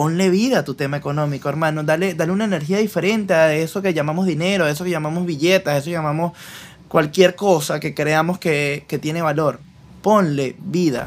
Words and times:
ponle 0.00 0.30
vida 0.30 0.60
a 0.60 0.64
tu 0.64 0.76
tema 0.76 0.96
económico, 0.96 1.50
hermano. 1.50 1.82
Dale, 1.82 2.14
dale 2.14 2.32
una 2.32 2.46
energía 2.46 2.78
diferente 2.78 3.34
a 3.34 3.54
eso 3.54 3.82
que 3.82 3.92
llamamos 3.92 4.24
dinero, 4.24 4.64
a 4.64 4.70
eso 4.70 4.82
que 4.82 4.88
llamamos 4.88 5.26
billetas, 5.26 5.74
a 5.74 5.76
eso 5.76 5.84
que 5.84 5.90
llamamos 5.90 6.32
cualquier 6.88 7.34
cosa 7.34 7.78
que 7.80 7.94
creamos 7.94 8.38
que, 8.38 8.86
que 8.88 8.98
tiene 8.98 9.20
valor. 9.20 9.60
Ponle 10.00 10.56
vida. 10.58 11.06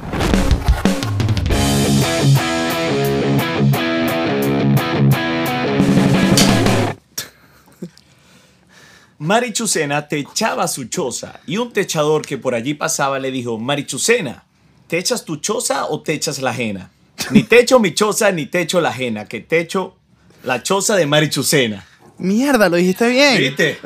Marichucena 9.17 10.07
techaba 10.07 10.67
su 10.67 10.83
choza 10.83 11.39
y 11.47 11.57
un 11.57 11.73
techador 11.73 12.23
que 12.23 12.37
por 12.37 12.53
allí 12.53 12.75
pasaba 12.75 13.17
le 13.17 13.31
dijo, 13.31 13.57
Marichucena, 13.57 14.43
¿te 14.85 14.99
echas 14.99 15.25
tu 15.25 15.37
choza 15.37 15.87
o 15.87 16.01
te 16.01 16.13
echas 16.13 16.39
la 16.43 16.51
ajena? 16.51 16.91
Ni 17.31 17.43
techo 17.43 17.79
mi 17.79 17.93
choza 17.93 18.31
ni 18.31 18.45
techo 18.47 18.81
la 18.81 18.89
ajena, 18.89 19.25
que 19.25 19.39
techo 19.39 19.97
la 20.43 20.61
choza 20.63 20.95
de 20.95 21.05
Marichucena. 21.05 21.85
Mierda, 22.17 22.69
lo 22.69 22.77
dijiste 22.77 23.07
bien. 23.09 23.37
¿Viste? 23.37 23.79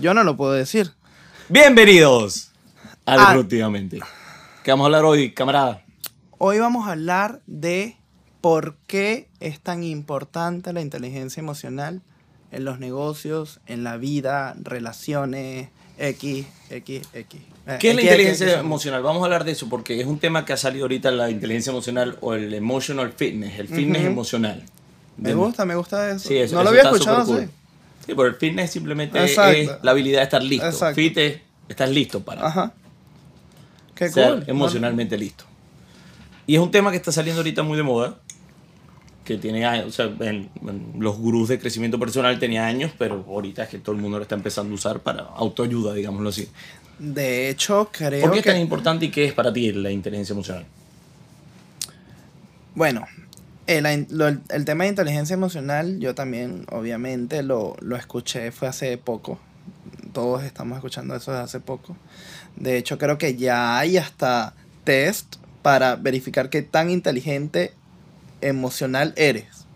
Yo 0.00 0.14
no 0.14 0.22
lo 0.24 0.36
puedo 0.36 0.52
decir. 0.52 0.92
Bienvenidos 1.48 2.50
a 3.06 3.14
Ah. 3.14 3.26
Disruptivamente. 3.32 4.00
¿Qué 4.62 4.70
vamos 4.70 4.84
a 4.84 4.86
hablar 4.86 5.04
hoy, 5.04 5.32
camarada? 5.32 5.82
Hoy 6.36 6.58
vamos 6.58 6.86
a 6.86 6.92
hablar 6.92 7.40
de 7.46 7.96
por 8.40 8.76
qué 8.86 9.28
es 9.40 9.60
tan 9.60 9.82
importante 9.82 10.72
la 10.72 10.80
inteligencia 10.82 11.40
emocional 11.40 12.02
en 12.50 12.64
los 12.64 12.78
negocios, 12.78 13.60
en 13.66 13.82
la 13.82 13.96
vida, 13.96 14.54
relaciones, 14.60 15.70
X, 15.98 16.46
X, 16.70 17.08
X. 17.12 17.40
¿Qué 17.80 17.90
es 17.90 17.96
la 17.96 18.02
inteligencia 18.02 18.60
emocional? 18.60 19.02
Vamos 19.02 19.22
a 19.22 19.24
hablar 19.26 19.44
de 19.44 19.52
eso 19.52 19.68
porque 19.68 20.00
es 20.00 20.06
un 20.06 20.18
tema 20.18 20.44
que 20.44 20.52
ha 20.52 20.56
salido 20.56 20.84
ahorita 20.84 21.10
la 21.10 21.28
inteligencia 21.30 21.70
emocional 21.70 22.16
o 22.20 22.34
el 22.34 22.54
emotional 22.54 23.12
fitness, 23.12 23.58
el 23.58 23.68
fitness 23.68 24.04
emocional. 24.04 24.64
Me 25.16 25.34
gusta, 25.34 25.64
me 25.64 25.74
gusta 25.74 26.10
eso. 26.10 26.28
Sí, 26.28 26.36
eso, 26.36 26.54
no 26.54 26.62
lo 26.62 26.70
había 26.70 26.82
escuchado 26.82 27.26
cool. 27.26 27.50
Sí, 28.06 28.14
pero 28.14 28.26
el 28.26 28.36
fitness 28.36 28.70
simplemente 28.70 29.22
es 29.22 29.36
la 29.36 29.90
habilidad 29.90 30.18
de 30.20 30.24
estar 30.24 30.42
listo. 30.42 30.94
Fit 30.94 31.18
es, 31.18 31.40
estás 31.68 31.90
listo 31.90 32.20
para 32.20 32.46
Ajá. 32.46 32.72
Qué 33.94 34.08
ser 34.08 34.34
cool. 34.34 34.44
emocionalmente 34.46 35.18
listo. 35.18 35.44
Y 36.46 36.54
es 36.54 36.60
un 36.60 36.70
tema 36.70 36.90
que 36.90 36.96
está 36.96 37.12
saliendo 37.12 37.40
ahorita 37.40 37.62
muy 37.62 37.76
de 37.76 37.82
moda, 37.82 38.18
que 39.28 39.36
tiene 39.36 39.66
años, 39.66 39.86
o 39.88 39.90
sea, 39.90 40.06
en- 40.06 40.48
en 40.66 40.92
los 40.98 41.18
gurús 41.18 41.50
de 41.50 41.58
crecimiento 41.58 41.98
personal 41.98 42.38
tenía 42.38 42.66
años, 42.66 42.92
pero 42.96 43.26
ahorita 43.28 43.64
es 43.64 43.68
que 43.68 43.78
todo 43.78 43.94
el 43.94 44.00
mundo 44.00 44.16
lo 44.16 44.22
está 44.22 44.36
empezando 44.36 44.72
a 44.72 44.74
usar 44.74 45.00
para 45.00 45.20
autoayuda, 45.20 45.92
digámoslo 45.92 46.30
así. 46.30 46.48
De 46.98 47.50
hecho, 47.50 47.90
creo 47.92 48.22
¿Por 48.22 48.32
qué 48.32 48.38
es 48.38 48.44
tan 48.46 48.58
importante 48.58 49.04
y 49.04 49.10
qué 49.10 49.26
es 49.26 49.34
para 49.34 49.52
ti 49.52 49.70
la 49.72 49.90
inteligencia 49.90 50.32
emocional? 50.32 50.64
Bueno, 52.74 53.06
el, 53.66 54.64
tema 54.64 54.84
de 54.84 54.90
inteligencia 54.90 55.34
emocional, 55.34 55.98
yo 56.00 56.14
también, 56.14 56.64
obviamente, 56.72 57.42
lo, 57.42 57.76
lo 57.80 57.96
escuché, 57.96 58.50
fue 58.50 58.66
hace 58.66 58.96
poco. 58.96 59.38
Todos 60.14 60.42
estamos 60.42 60.76
escuchando 60.78 61.14
eso 61.14 61.32
desde 61.32 61.44
hace 61.44 61.60
poco. 61.60 61.98
De 62.56 62.78
hecho, 62.78 62.96
creo 62.96 63.18
que 63.18 63.36
ya 63.36 63.78
hay 63.78 63.98
hasta 63.98 64.54
test 64.84 65.36
para 65.60 65.96
verificar 65.96 66.48
qué 66.48 66.62
tan 66.62 66.88
inteligente 66.88 67.74
emocional 68.40 69.12
eres. 69.16 69.66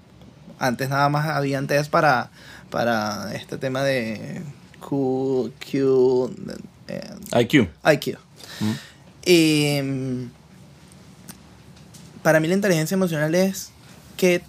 Antes 0.59 0.89
nada 0.89 1.09
más 1.09 1.29
habían 1.29 1.67
test 1.67 1.91
para, 1.91 2.31
para 2.71 3.35
este 3.35 3.59
tema 3.59 3.83
de 3.83 4.43
Q, 4.81 5.53
Q, 5.59 6.35
eh, 6.89 7.15
IQ. 7.41 7.69
IQ. 7.85 8.19
Y 9.25 9.81
mm, 9.83 10.31
para 12.23 12.41
mí 12.41 12.49
la 12.49 12.55
inteligencia 12.55 12.95
emocional 12.95 13.35
es 13.35 13.71
que 14.17 14.43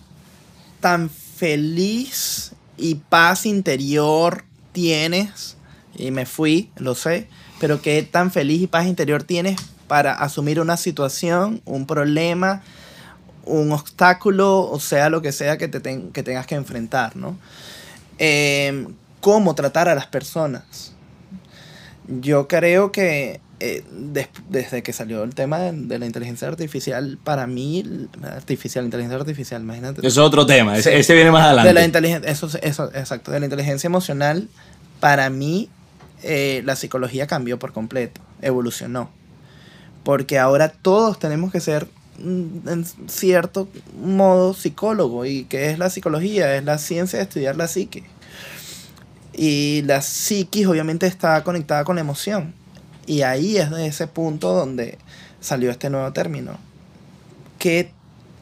tan 0.80 1.10
feliz 1.10 2.52
y 2.78 2.96
paz 2.96 3.46
interior 3.46 4.44
tienes, 4.72 5.58
y 5.96 6.12
me 6.12 6.26
fui, 6.26 6.72
lo 6.78 6.96
sé, 6.96 7.28
pero 7.60 7.82
qué 7.82 8.02
tan 8.04 8.32
feliz 8.32 8.62
y 8.62 8.68
paz 8.68 8.88
interior 8.88 9.24
tienes 9.24 9.58
para 9.88 10.14
asumir 10.14 10.60
una 10.60 10.78
situación, 10.78 11.62
un 11.66 11.86
problema, 11.86 12.64
un 13.46 13.72
obstáculo, 13.72 14.62
o 14.70 14.80
sea, 14.80 15.10
lo 15.10 15.22
que 15.22 15.32
sea 15.32 15.58
que, 15.58 15.68
te 15.68 15.80
ten- 15.80 16.12
que 16.12 16.24
tengas 16.24 16.46
que 16.48 16.56
enfrentar, 16.56 17.16
¿no? 17.16 17.38
Em, 18.18 18.88
cómo 19.22 19.56
tratar 19.56 19.90
a 19.90 19.96
las 19.96 20.08
personas. 20.08 20.94
Yo 22.08 22.48
creo 22.48 22.92
que 22.92 23.40
eh, 23.60 23.84
des- 23.92 24.28
desde 24.50 24.84
que 24.84 24.92
salió 24.92 25.24
el 25.24 25.34
tema 25.36 25.58
de, 25.60 25.72
de 25.72 25.98
la 26.00 26.06
inteligencia 26.06 26.48
artificial, 26.50 27.18
para 27.24 27.48
mí, 27.48 28.08
artificial, 28.24 28.84
inteligencia 28.84 29.18
artificial, 29.18 29.62
imagínate. 29.62 30.00
Eso 30.06 30.22
es 30.22 30.28
otro 30.28 30.46
tema, 30.46 30.78
ese, 30.78 30.92
Sí. 30.92 30.98
ese 31.00 31.14
viene 31.14 31.32
más 31.32 31.46
adelante. 31.46 31.70
De 31.70 31.74
la 31.74 31.86
inteligencia, 31.86 32.30
eso, 32.30 32.50
eso, 32.62 32.92
exacto, 32.94 33.32
de 33.32 33.40
la 33.40 33.46
inteligencia 33.46 33.88
emocional, 33.88 34.50
para 35.00 35.30
mí, 35.30 35.70
eh, 36.24 36.62
la 36.66 36.76
psicología 36.76 37.26
cambió 37.26 37.58
por 37.58 37.72
completo, 37.72 38.20
evolucionó. 38.42 39.10
Porque 40.04 40.40
ahora 40.40 40.68
todos 40.70 41.18
tenemos 41.18 41.52
que 41.54 41.62
ser, 41.62 41.88
en 42.20 42.86
cierto 43.08 43.68
modo, 44.02 44.54
psicólogo. 44.54 45.26
¿Y 45.26 45.46
qué 45.46 45.72
es 45.72 45.80
la 45.80 45.90
psicología? 45.90 46.56
Es 46.56 46.64
la 46.64 46.78
ciencia 46.78 47.20
de 47.20 47.24
estudiar 47.24 47.56
la 47.56 47.68
psique. 47.68 48.04
Y 49.34 49.82
la 49.84 50.02
psiquis 50.02 50.68
obviamente 50.68 51.08
está 51.08 51.44
conectada 51.44 51.84
con 51.84 51.96
la 51.96 52.02
emoción. 52.02 52.54
Y 53.06 53.24
ahí 53.24 53.58
es 53.58 53.70
de 53.72 53.88
ese 53.88 54.08
punto 54.08 54.54
donde 54.54 54.98
salió 55.42 55.72
este 55.72 55.90
nuevo 55.90 56.12
término. 56.14 56.58
¿Qué 57.60 57.92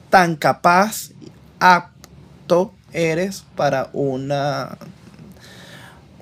tan 0.09 0.36
capaz, 0.36 1.12
apto 1.59 2.74
eres 2.94 3.46
para 3.56 3.90
una 3.94 4.78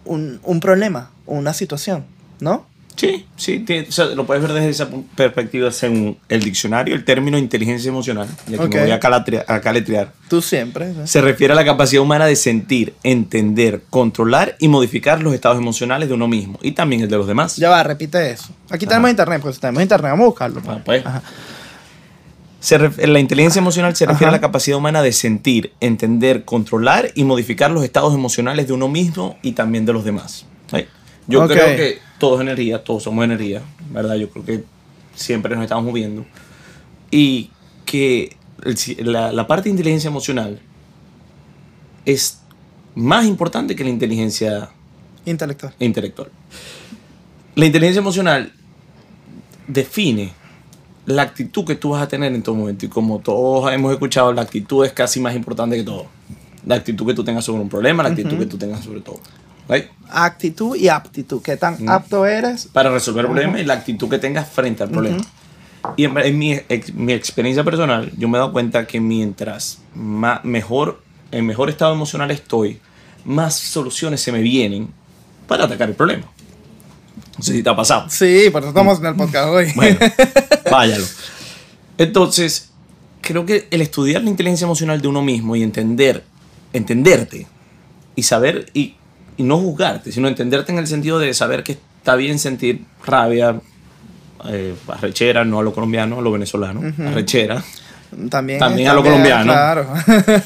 un, 0.06 0.40
un 0.44 0.60
problema, 0.60 1.12
una 1.26 1.54
situación, 1.54 2.06
¿no? 2.40 2.66
Sí, 3.00 3.26
sí, 3.38 3.60
tiene- 3.60 3.88
o 3.88 3.92
sea, 3.94 4.06
lo 4.08 4.26
puedes 4.26 4.44
ver 4.44 4.52
desde 4.52 4.68
esa 4.70 4.90
perspectiva 5.16 5.72
según 5.72 6.18
el 6.28 6.42
diccionario, 6.44 6.94
el 6.96 7.06
término 7.06 7.38
inteligencia 7.38 7.88
emocional, 7.88 8.28
y 8.46 8.56
aquí 8.56 8.64
Ok. 8.66 8.74
me 8.76 8.82
voy 8.82 8.92
a, 8.92 9.00
calatria- 9.00 9.46
a 9.48 9.62
caletrear, 9.62 10.12
Tú 10.28 10.42
siempre. 10.42 10.94
se 11.08 11.22
refiere 11.22 11.54
a 11.54 11.56
la 11.56 11.64
capacidad 11.64 12.02
humana 12.04 12.26
de 12.26 12.36
sentir, 12.36 12.94
entender, 13.04 13.84
controlar 13.90 14.58
y 14.60 14.68
modificar 14.68 15.24
los 15.24 15.34
estados 15.34 15.58
emocionales 15.58 16.10
de 16.10 16.16
uno 16.16 16.28
mismo 16.28 16.60
y 16.62 16.74
también 16.74 17.02
el 17.04 17.08
de 17.10 17.16
los 17.16 17.26
demás. 17.28 17.56
Ya 17.56 17.70
va, 17.70 17.82
repite 17.84 18.32
eso. 18.32 18.50
Aquí 18.70 18.84
Ajá. 18.84 18.90
tenemos 18.96 19.10
internet, 19.12 19.42
pues 19.42 19.56
si 19.56 19.62
tenemos 19.62 19.82
internet, 19.82 20.12
vamos 20.12 20.24
a 20.24 20.28
buscarlo. 20.28 20.62
Ah, 20.68 20.80
pues. 20.84 21.06
Ajá. 21.06 21.24
Se 22.60 22.78
ref- 22.78 22.98
la 23.08 23.20
inteligencia 23.20 23.60
emocional 23.62 23.96
se 23.96 24.06
refiere 24.06 24.26
Ajá. 24.28 24.36
a 24.36 24.38
la 24.40 24.42
capacidad 24.42 24.78
humana 24.78 25.02
de 25.02 25.14
sentir, 25.14 25.72
entender, 25.80 26.44
controlar 26.44 27.12
y 27.16 27.24
modificar 27.24 27.72
los 27.72 27.86
estados 27.86 28.14
emocionales 28.14 28.68
de 28.68 28.74
uno 28.74 28.90
mismo 28.90 29.38
y 29.42 29.54
también 29.54 29.86
de 29.86 29.94
los 29.94 30.04
demás. 30.04 30.46
¿sí? 30.70 30.86
Yo 31.28 31.48
creo 31.48 31.78
que 31.78 32.00
todo 32.20 32.36
es 32.36 32.42
energía, 32.42 32.84
todos 32.84 33.04
somos 33.04 33.24
energía, 33.24 33.62
¿verdad? 33.92 34.16
Yo 34.16 34.30
creo 34.30 34.46
que 34.46 34.64
siempre 35.16 35.56
nos 35.56 35.64
estamos 35.64 35.86
moviendo. 35.86 36.26
Y 37.10 37.50
que 37.86 38.36
el 38.64 39.12
la, 39.12 39.32
la 39.32 39.48
parte 39.48 39.66
de 39.66 39.72
inteligencia 39.72 40.10
emocional 40.10 40.60
es 42.06 42.40
más 42.96 43.26
importante 43.26 43.76
que 43.76 43.84
la 43.84 43.90
inteligencia 43.90 44.70
Intelectual. 45.26 45.74
intelectual. 45.80 46.30
La 47.56 47.66
inteligencia 47.66 48.00
emocional 48.00 48.54
define 49.68 50.34
la 51.06 51.24
actitud 51.24 51.66
que 51.66 51.76
tú 51.76 51.90
vas 51.90 52.04
a 52.04 52.08
tener 52.08 52.34
en 52.34 52.44
todo 52.44 52.56
momento. 52.56 52.86
Y 52.86 52.90
como 52.90 53.20
todos 53.20 53.72
hemos 53.74 53.92
escuchado, 53.92 54.32
la 54.34 54.42
actitud 54.42 54.86
es 54.86 54.92
casi 54.92 55.20
más 55.20 55.36
importante 55.36 55.76
que 55.76 55.84
todo. 55.84 56.06
La 56.66 56.76
actitud 56.76 57.06
que 57.06 57.14
tú 57.14 57.24
tengas 57.24 57.46
sobre 57.46 57.62
un 57.62 57.70
problema, 57.70 58.04
la 58.04 58.10
actitud 58.10 58.38
que 58.38 58.46
tú 58.46 58.58
tengas 58.58 58.84
sobre 58.84 59.02
todo. 59.02 59.20
¿Right? 59.70 59.86
Actitud 60.10 60.76
y 60.76 60.90
aptitud. 60.90 61.42
¿Qué 61.42 61.56
tan 61.56 61.78
Mm. 61.84 61.90
apto 61.90 62.26
eres? 62.26 62.68
Para 62.74 62.90
resolver 62.92 63.26
el 63.26 63.32
problema 63.32 63.60
y 63.60 63.66
la 63.66 63.76
actitud 63.76 64.10
que 64.10 64.18
tengas 64.18 64.50
frente 64.50 64.84
al 64.84 64.90
problema. 64.90 65.24
Y 65.96 66.04
en, 66.06 66.18
en 66.18 66.38
mi, 66.38 66.54
ex- 66.68 66.94
mi 66.94 67.14
experiencia 67.14 67.64
personal, 67.64 68.12
yo 68.18 68.28
me 68.28 68.38
he 68.38 68.40
dado 68.40 68.52
cuenta 68.52 68.86
que 68.86 69.00
mientras 69.00 69.80
ma- 69.96 70.42
mejor, 70.44 71.02
en 71.32 71.46
mejor 71.46 71.70
estado 71.70 71.94
emocional 71.94 72.32
estoy, 72.32 72.80
más 73.24 73.56
soluciones 73.56 74.20
se 74.22 74.32
me 74.32 74.42
vienen 74.42 74.90
para 75.48 75.66
atacar 75.66 75.88
el 75.90 75.96
problema. 75.96 76.24
No 77.38 77.44
sé 77.44 77.54
si 77.54 77.64
te 77.64 77.70
ha 77.70 77.76
pasado. 77.76 78.10
Sí, 78.10 78.50
por 78.52 78.62
eso 78.62 78.70
estamos 78.70 79.00
en 79.00 79.06
el 79.06 79.16
podcast 79.16 79.48
hoy. 79.50 79.68
Bueno, 79.76 79.98
váyalo. 80.72 81.06
Entonces, 81.98 82.70
creo 83.22 83.46
que 83.46 83.68
el 83.72 83.82
estudiar 83.82 84.24
la 84.24 84.30
inteligencia 84.30 84.66
emocional 84.66 85.02
de 85.02 85.08
uno 85.08 85.22
mismo 85.22 85.56
y 85.56 85.64
entender, 85.64 86.24
entenderte 86.74 87.48
y 88.16 88.24
saber 88.24 88.70
y, 88.74 88.96
y 89.40 89.44
no 89.44 89.58
juzgarte, 89.58 90.12
sino 90.12 90.28
entenderte 90.28 90.74
en 90.74 90.80
el 90.80 90.86
sentido 90.86 91.18
de 91.18 91.34
saber 91.34 91.64
que 91.64 91.78
está 91.98 92.18
bien 92.18 92.38
sentir 92.40 92.84
rabia, 93.06 93.58
eh, 94.50 94.76
arrechera, 94.90 95.46
no 95.46 95.60
a 95.60 95.64
lo 95.64 95.74
colombiano, 95.74 96.20
a 96.20 96.22
lo 96.22 96.30
venezolano, 96.34 96.82
arrechera. 97.08 97.64
También, 98.30 98.60
También 98.60 98.90
a 98.90 98.94
lo 98.94 99.02
bien, 99.02 99.14
colombiano. 99.14 99.54
Claro. 99.54 99.94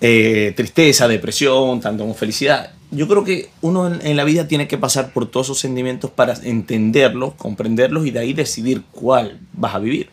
eh, 0.00 0.52
tristeza, 0.54 1.08
depresión, 1.08 1.80
tanto 1.80 2.04
como 2.04 2.14
felicidad. 2.14 2.70
Yo 2.92 3.08
creo 3.08 3.24
que 3.24 3.50
uno 3.60 3.88
en, 3.88 4.06
en 4.06 4.16
la 4.16 4.22
vida 4.22 4.46
tiene 4.46 4.68
que 4.68 4.78
pasar 4.78 5.12
por 5.12 5.26
todos 5.28 5.48
esos 5.48 5.58
sentimientos 5.58 6.12
para 6.12 6.34
entenderlos, 6.44 7.34
comprenderlos 7.34 8.06
y 8.06 8.12
de 8.12 8.20
ahí 8.20 8.32
decidir 8.32 8.84
cuál 8.92 9.40
vas 9.54 9.74
a 9.74 9.80
vivir. 9.80 10.08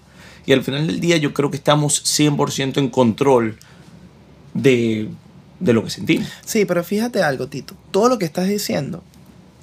Y 0.48 0.54
al 0.54 0.64
final 0.64 0.88
del 0.88 1.00
día 1.00 1.18
yo 1.18 1.36
creo 1.36 1.52
que 1.52 1.58
estamos 1.58 2.04
100% 2.04 2.80
en 2.80 2.90
control 2.90 3.60
de, 4.56 5.08
de 5.62 5.74
lo 5.74 5.84
que 5.84 5.90
sentimos. 5.90 6.28
Sí, 6.44 6.66
pero 6.66 6.84
fíjate 6.84 7.24
algo, 7.24 7.48
Tito. 7.48 7.76
Todo 7.92 8.10
lo 8.10 8.20
que 8.20 8.26
estás 8.26 8.48
diciendo, 8.48 9.04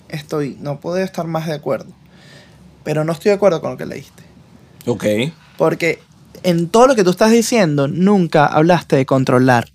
estoy, 0.09 0.57
no 0.61 0.81
puedo 0.81 0.97
estar 0.99 1.27
más 1.27 1.47
de 1.47 1.55
acuerdo. 1.55 1.93
Pero 2.85 3.05
no 3.05 3.13
estoy 3.13 3.31
de 3.31 3.35
acuerdo 3.35 3.61
con 3.61 3.73
lo 3.73 3.77
que 3.77 3.85
leíste. 3.85 4.23
Ok. 4.87 5.05
Porque 5.59 6.01
en 6.45 6.69
todo 6.69 6.87
lo 6.87 6.95
que 6.95 7.05
tú 7.05 7.11
estás 7.11 7.31
diciendo, 7.31 7.89
nunca 7.89 8.47
hablaste 8.47 8.97
de 8.97 9.05
controlar. 9.05 9.69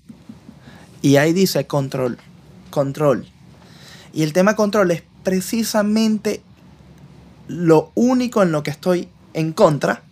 Y 1.01 1.17
ahí 1.17 1.33
dice 1.33 1.67
control. 1.67 2.17
Control. 2.69 3.27
Y 4.13 4.23
el 4.23 4.33
tema 4.33 4.55
control 4.55 4.91
es 4.91 5.03
precisamente 5.23 6.41
lo 7.47 7.91
único 7.95 8.41
en 8.41 8.51
lo 8.51 8.63
que 8.63 8.71
estoy 8.71 9.09
en 9.33 9.51
contra 9.51 10.03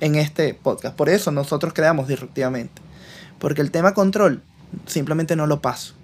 en 0.00 0.14
este 0.14 0.54
podcast. 0.54 0.96
Por 0.96 1.10
eso 1.10 1.30
nosotros 1.30 1.74
creamos 1.74 2.08
disruptivamente. 2.08 2.80
Porque 3.38 3.60
el 3.60 3.70
tema 3.70 3.92
control 3.92 4.42
simplemente 4.86 5.36
no 5.36 5.46
lo 5.46 5.60
paso. 5.60 5.94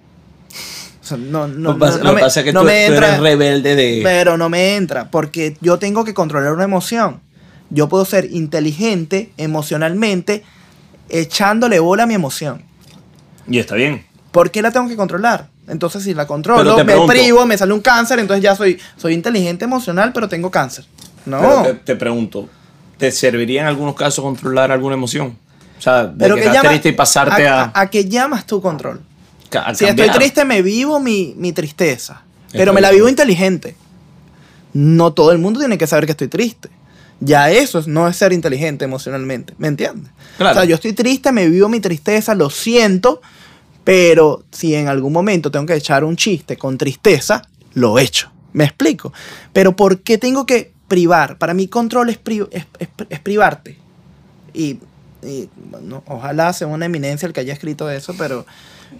O 1.01 1.05
sea, 1.05 1.17
no, 1.17 1.47
no, 1.47 1.77
pasa, 1.77 1.97
no- 1.97 2.03
no 2.05 2.09
que 2.11 2.15
me- 2.15 2.21
pasa 2.21 2.43
que 2.43 2.53
no 2.53 2.61
tú, 2.61 2.65
me 2.67 2.87
tú 2.87 2.93
entra- 2.93 3.07
eres 3.09 3.19
rebelde 3.19 3.75
de... 3.75 3.99
pero 4.03 4.37
no 4.37 4.49
me 4.49 4.75
entra, 4.75 5.09
porque 5.11 5.57
yo 5.59 5.77
tengo 5.79 6.05
que 6.05 6.13
controlar 6.13 6.53
una 6.53 6.63
emoción. 6.63 7.19
Yo 7.69 7.89
puedo 7.89 8.05
ser 8.05 8.29
inteligente 8.31 9.31
emocionalmente 9.37 10.43
echándole 11.09 11.79
bola 11.79 12.03
a 12.03 12.05
mi 12.05 12.13
emoción. 12.13 12.63
Y 13.47 13.59
está 13.59 13.75
bien. 13.75 14.05
¿Por 14.31 14.51
qué 14.51 14.61
la 14.61 14.71
tengo 14.71 14.87
que 14.87 14.95
controlar? 14.95 15.49
Entonces, 15.67 16.03
si 16.03 16.13
la 16.13 16.25
controlo, 16.27 16.77
me 16.77 16.85
pregunto- 16.85 17.11
privo, 17.13 17.45
me 17.45 17.57
sale 17.57 17.73
un 17.73 17.81
cáncer, 17.81 18.19
entonces 18.19 18.43
ya 18.43 18.55
soy, 18.55 18.79
soy 18.97 19.13
inteligente 19.13 19.65
emocional, 19.65 20.11
pero 20.13 20.27
tengo 20.27 20.51
cáncer. 20.51 20.85
No. 21.25 21.39
Pero 21.39 21.63
te, 21.63 21.73
te 21.75 21.95
pregunto, 21.95 22.49
¿te 22.97 23.11
serviría 23.11 23.61
en 23.61 23.67
algunos 23.67 23.95
casos 23.95 24.23
controlar 24.23 24.71
alguna 24.71 24.95
emoción? 24.95 25.37
Sea, 25.83 26.05
de 26.05 26.13
Pero 26.17 26.35
que 26.35 26.41
que 26.41 26.47
estás 26.47 26.63
triste 26.69 26.89
y 26.89 26.91
pasarte 26.93 27.47
a, 27.47 27.63
a, 27.63 27.81
a 27.81 27.89
qué 27.89 28.05
llamas 28.05 28.45
tu 28.45 28.61
control? 28.61 29.01
a 29.53 29.75
Si 29.75 29.85
estoy 29.85 30.09
triste, 30.09 30.45
me 30.45 30.61
vivo 30.61 30.99
mi, 30.99 31.33
mi 31.37 31.51
tristeza. 31.53 32.21
Pero 32.51 32.71
me 32.73 32.81
la 32.81 32.89
bien. 32.89 32.99
vivo 33.01 33.09
inteligente. 33.09 33.75
No 34.73 35.13
todo 35.13 35.31
el 35.31 35.37
mundo 35.39 35.59
tiene 35.59 35.77
que 35.77 35.87
saber 35.87 36.05
que 36.05 36.11
estoy 36.11 36.27
triste. 36.27 36.69
Ya 37.19 37.49
eso 37.51 37.79
es- 37.79 37.87
no 37.87 38.07
es 38.07 38.15
ser 38.15 38.33
inteligente 38.33 38.85
emocionalmente. 38.85 39.53
¿Me 39.57 39.67
entiendes? 39.67 40.11
Claro. 40.37 40.51
O 40.51 40.59
sea, 40.61 40.65
yo 40.65 40.75
estoy 40.75 40.93
triste, 40.93 41.31
me 41.31 41.47
vivo 41.49 41.69
mi 41.69 41.79
tristeza, 41.79 42.33
lo 42.35 42.49
siento. 42.49 43.21
Pero 43.83 44.43
si 44.51 44.75
en 44.75 44.87
algún 44.87 45.11
momento 45.13 45.51
tengo 45.51 45.65
que 45.65 45.75
echar 45.75 46.03
un 46.03 46.15
chiste 46.15 46.57
con 46.57 46.77
tristeza, 46.77 47.41
lo 47.73 47.99
echo. 47.99 48.31
¿Me 48.53 48.63
explico? 48.63 49.11
Pero 49.51 49.75
¿por 49.75 49.99
qué 50.01 50.17
tengo 50.17 50.45
que 50.45 50.71
privar? 50.87 51.37
Para 51.37 51.53
mí 51.53 51.67
control 51.67 52.09
es, 52.09 52.17
pri- 52.17 52.47
es, 52.51 52.65
es- 52.79 52.87
es 53.09 53.19
privarte. 53.19 53.77
Y, 54.53 54.79
y, 55.25 55.49
bueno, 55.69 56.03
ojalá 56.07 56.53
sea 56.53 56.67
una 56.67 56.85
eminencia 56.85 57.25
el 57.25 57.33
que 57.33 57.41
haya 57.41 57.53
escrito 57.53 57.89
eso, 57.89 58.13
pero, 58.17 58.45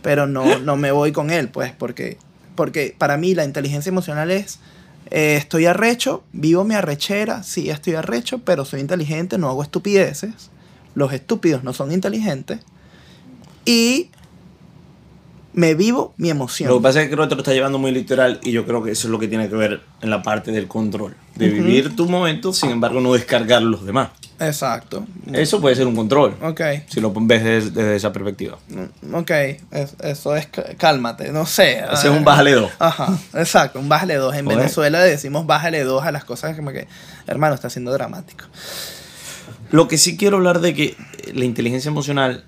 pero 0.01 0.27
no, 0.27 0.59
no 0.59 0.75
me 0.77 0.91
voy 0.91 1.11
con 1.11 1.29
él, 1.29 1.49
pues, 1.49 1.71
porque, 1.71 2.17
porque 2.55 2.95
para 2.97 3.17
mí 3.17 3.35
la 3.35 3.45
inteligencia 3.45 3.89
emocional 3.89 4.31
es, 4.31 4.59
eh, 5.11 5.35
estoy 5.35 5.65
arrecho, 5.65 6.23
vivo 6.31 6.63
mi 6.63 6.75
arrechera, 6.75 7.43
sí 7.43 7.69
estoy 7.69 7.95
arrecho, 7.95 8.39
pero 8.39 8.65
soy 8.65 8.79
inteligente, 8.79 9.37
no 9.37 9.49
hago 9.49 9.63
estupideces. 9.63 10.49
Los 10.95 11.13
estúpidos 11.13 11.63
no 11.63 11.73
son 11.73 11.91
inteligentes. 11.91 12.59
Y 13.65 14.09
me 15.53 15.75
vivo 15.75 16.13
mi 16.17 16.29
emoción. 16.29 16.69
Lo 16.69 16.77
que 16.77 16.83
pasa 16.83 17.01
es 17.01 17.09
que 17.09 17.15
creo 17.15 17.25
que 17.25 17.29
te 17.29 17.35
lo 17.35 17.41
estás 17.41 17.53
llevando 17.53 17.77
muy 17.77 17.91
literal 17.91 18.39
y 18.43 18.51
yo 18.51 18.65
creo 18.65 18.83
que 18.83 18.91
eso 18.91 19.07
es 19.07 19.11
lo 19.11 19.19
que 19.19 19.27
tiene 19.27 19.49
que 19.49 19.55
ver 19.55 19.81
en 20.01 20.09
la 20.09 20.23
parte 20.23 20.51
del 20.51 20.67
control. 20.67 21.15
De 21.35 21.49
vivir 21.49 21.95
tu 21.95 22.07
momento, 22.07 22.53
sin 22.53 22.71
embargo, 22.71 22.99
no 22.99 23.13
descargar 23.13 23.61
los 23.61 23.85
demás. 23.85 24.09
Exacto. 24.39 25.05
Eso 25.31 25.61
puede 25.61 25.75
ser 25.75 25.87
un 25.87 25.95
control, 25.95 26.35
Ok. 26.41 26.61
si 26.87 26.99
lo 26.99 27.13
ves 27.13 27.43
desde, 27.43 27.69
desde 27.71 27.95
esa 27.95 28.11
perspectiva. 28.11 28.57
Ok, 29.13 29.29
es- 29.29 29.95
eso 30.03 30.35
es 30.35 30.47
cálmate, 30.77 31.31
no 31.31 31.45
sé. 31.45 31.79
Ese 31.91 32.07
es 32.09 32.13
un 32.13 32.23
bájale 32.25 32.51
dos. 32.53 32.71
Ajá, 32.79 33.17
exacto, 33.35 33.79
un 33.79 33.87
bájale 33.89 34.15
dos. 34.15 34.35
En. 34.35 34.45
Venezuela 34.47 35.01
decimos 35.01 35.45
bájale 35.45 35.83
dos 35.83 36.03
a 36.03 36.11
las 36.11 36.25
cosas 36.25 36.55
como 36.55 36.71
que, 36.71 36.87
hermano, 37.27 37.55
está 37.55 37.69
siendo 37.69 37.91
dramático. 37.93 38.45
Lo 39.71 39.87
que 39.87 39.97
sí 39.97 40.17
quiero 40.17 40.37
hablar 40.37 40.59
de 40.61 40.73
que 40.73 40.95
la 41.33 41.45
inteligencia 41.45 41.89
emocional 41.89 42.43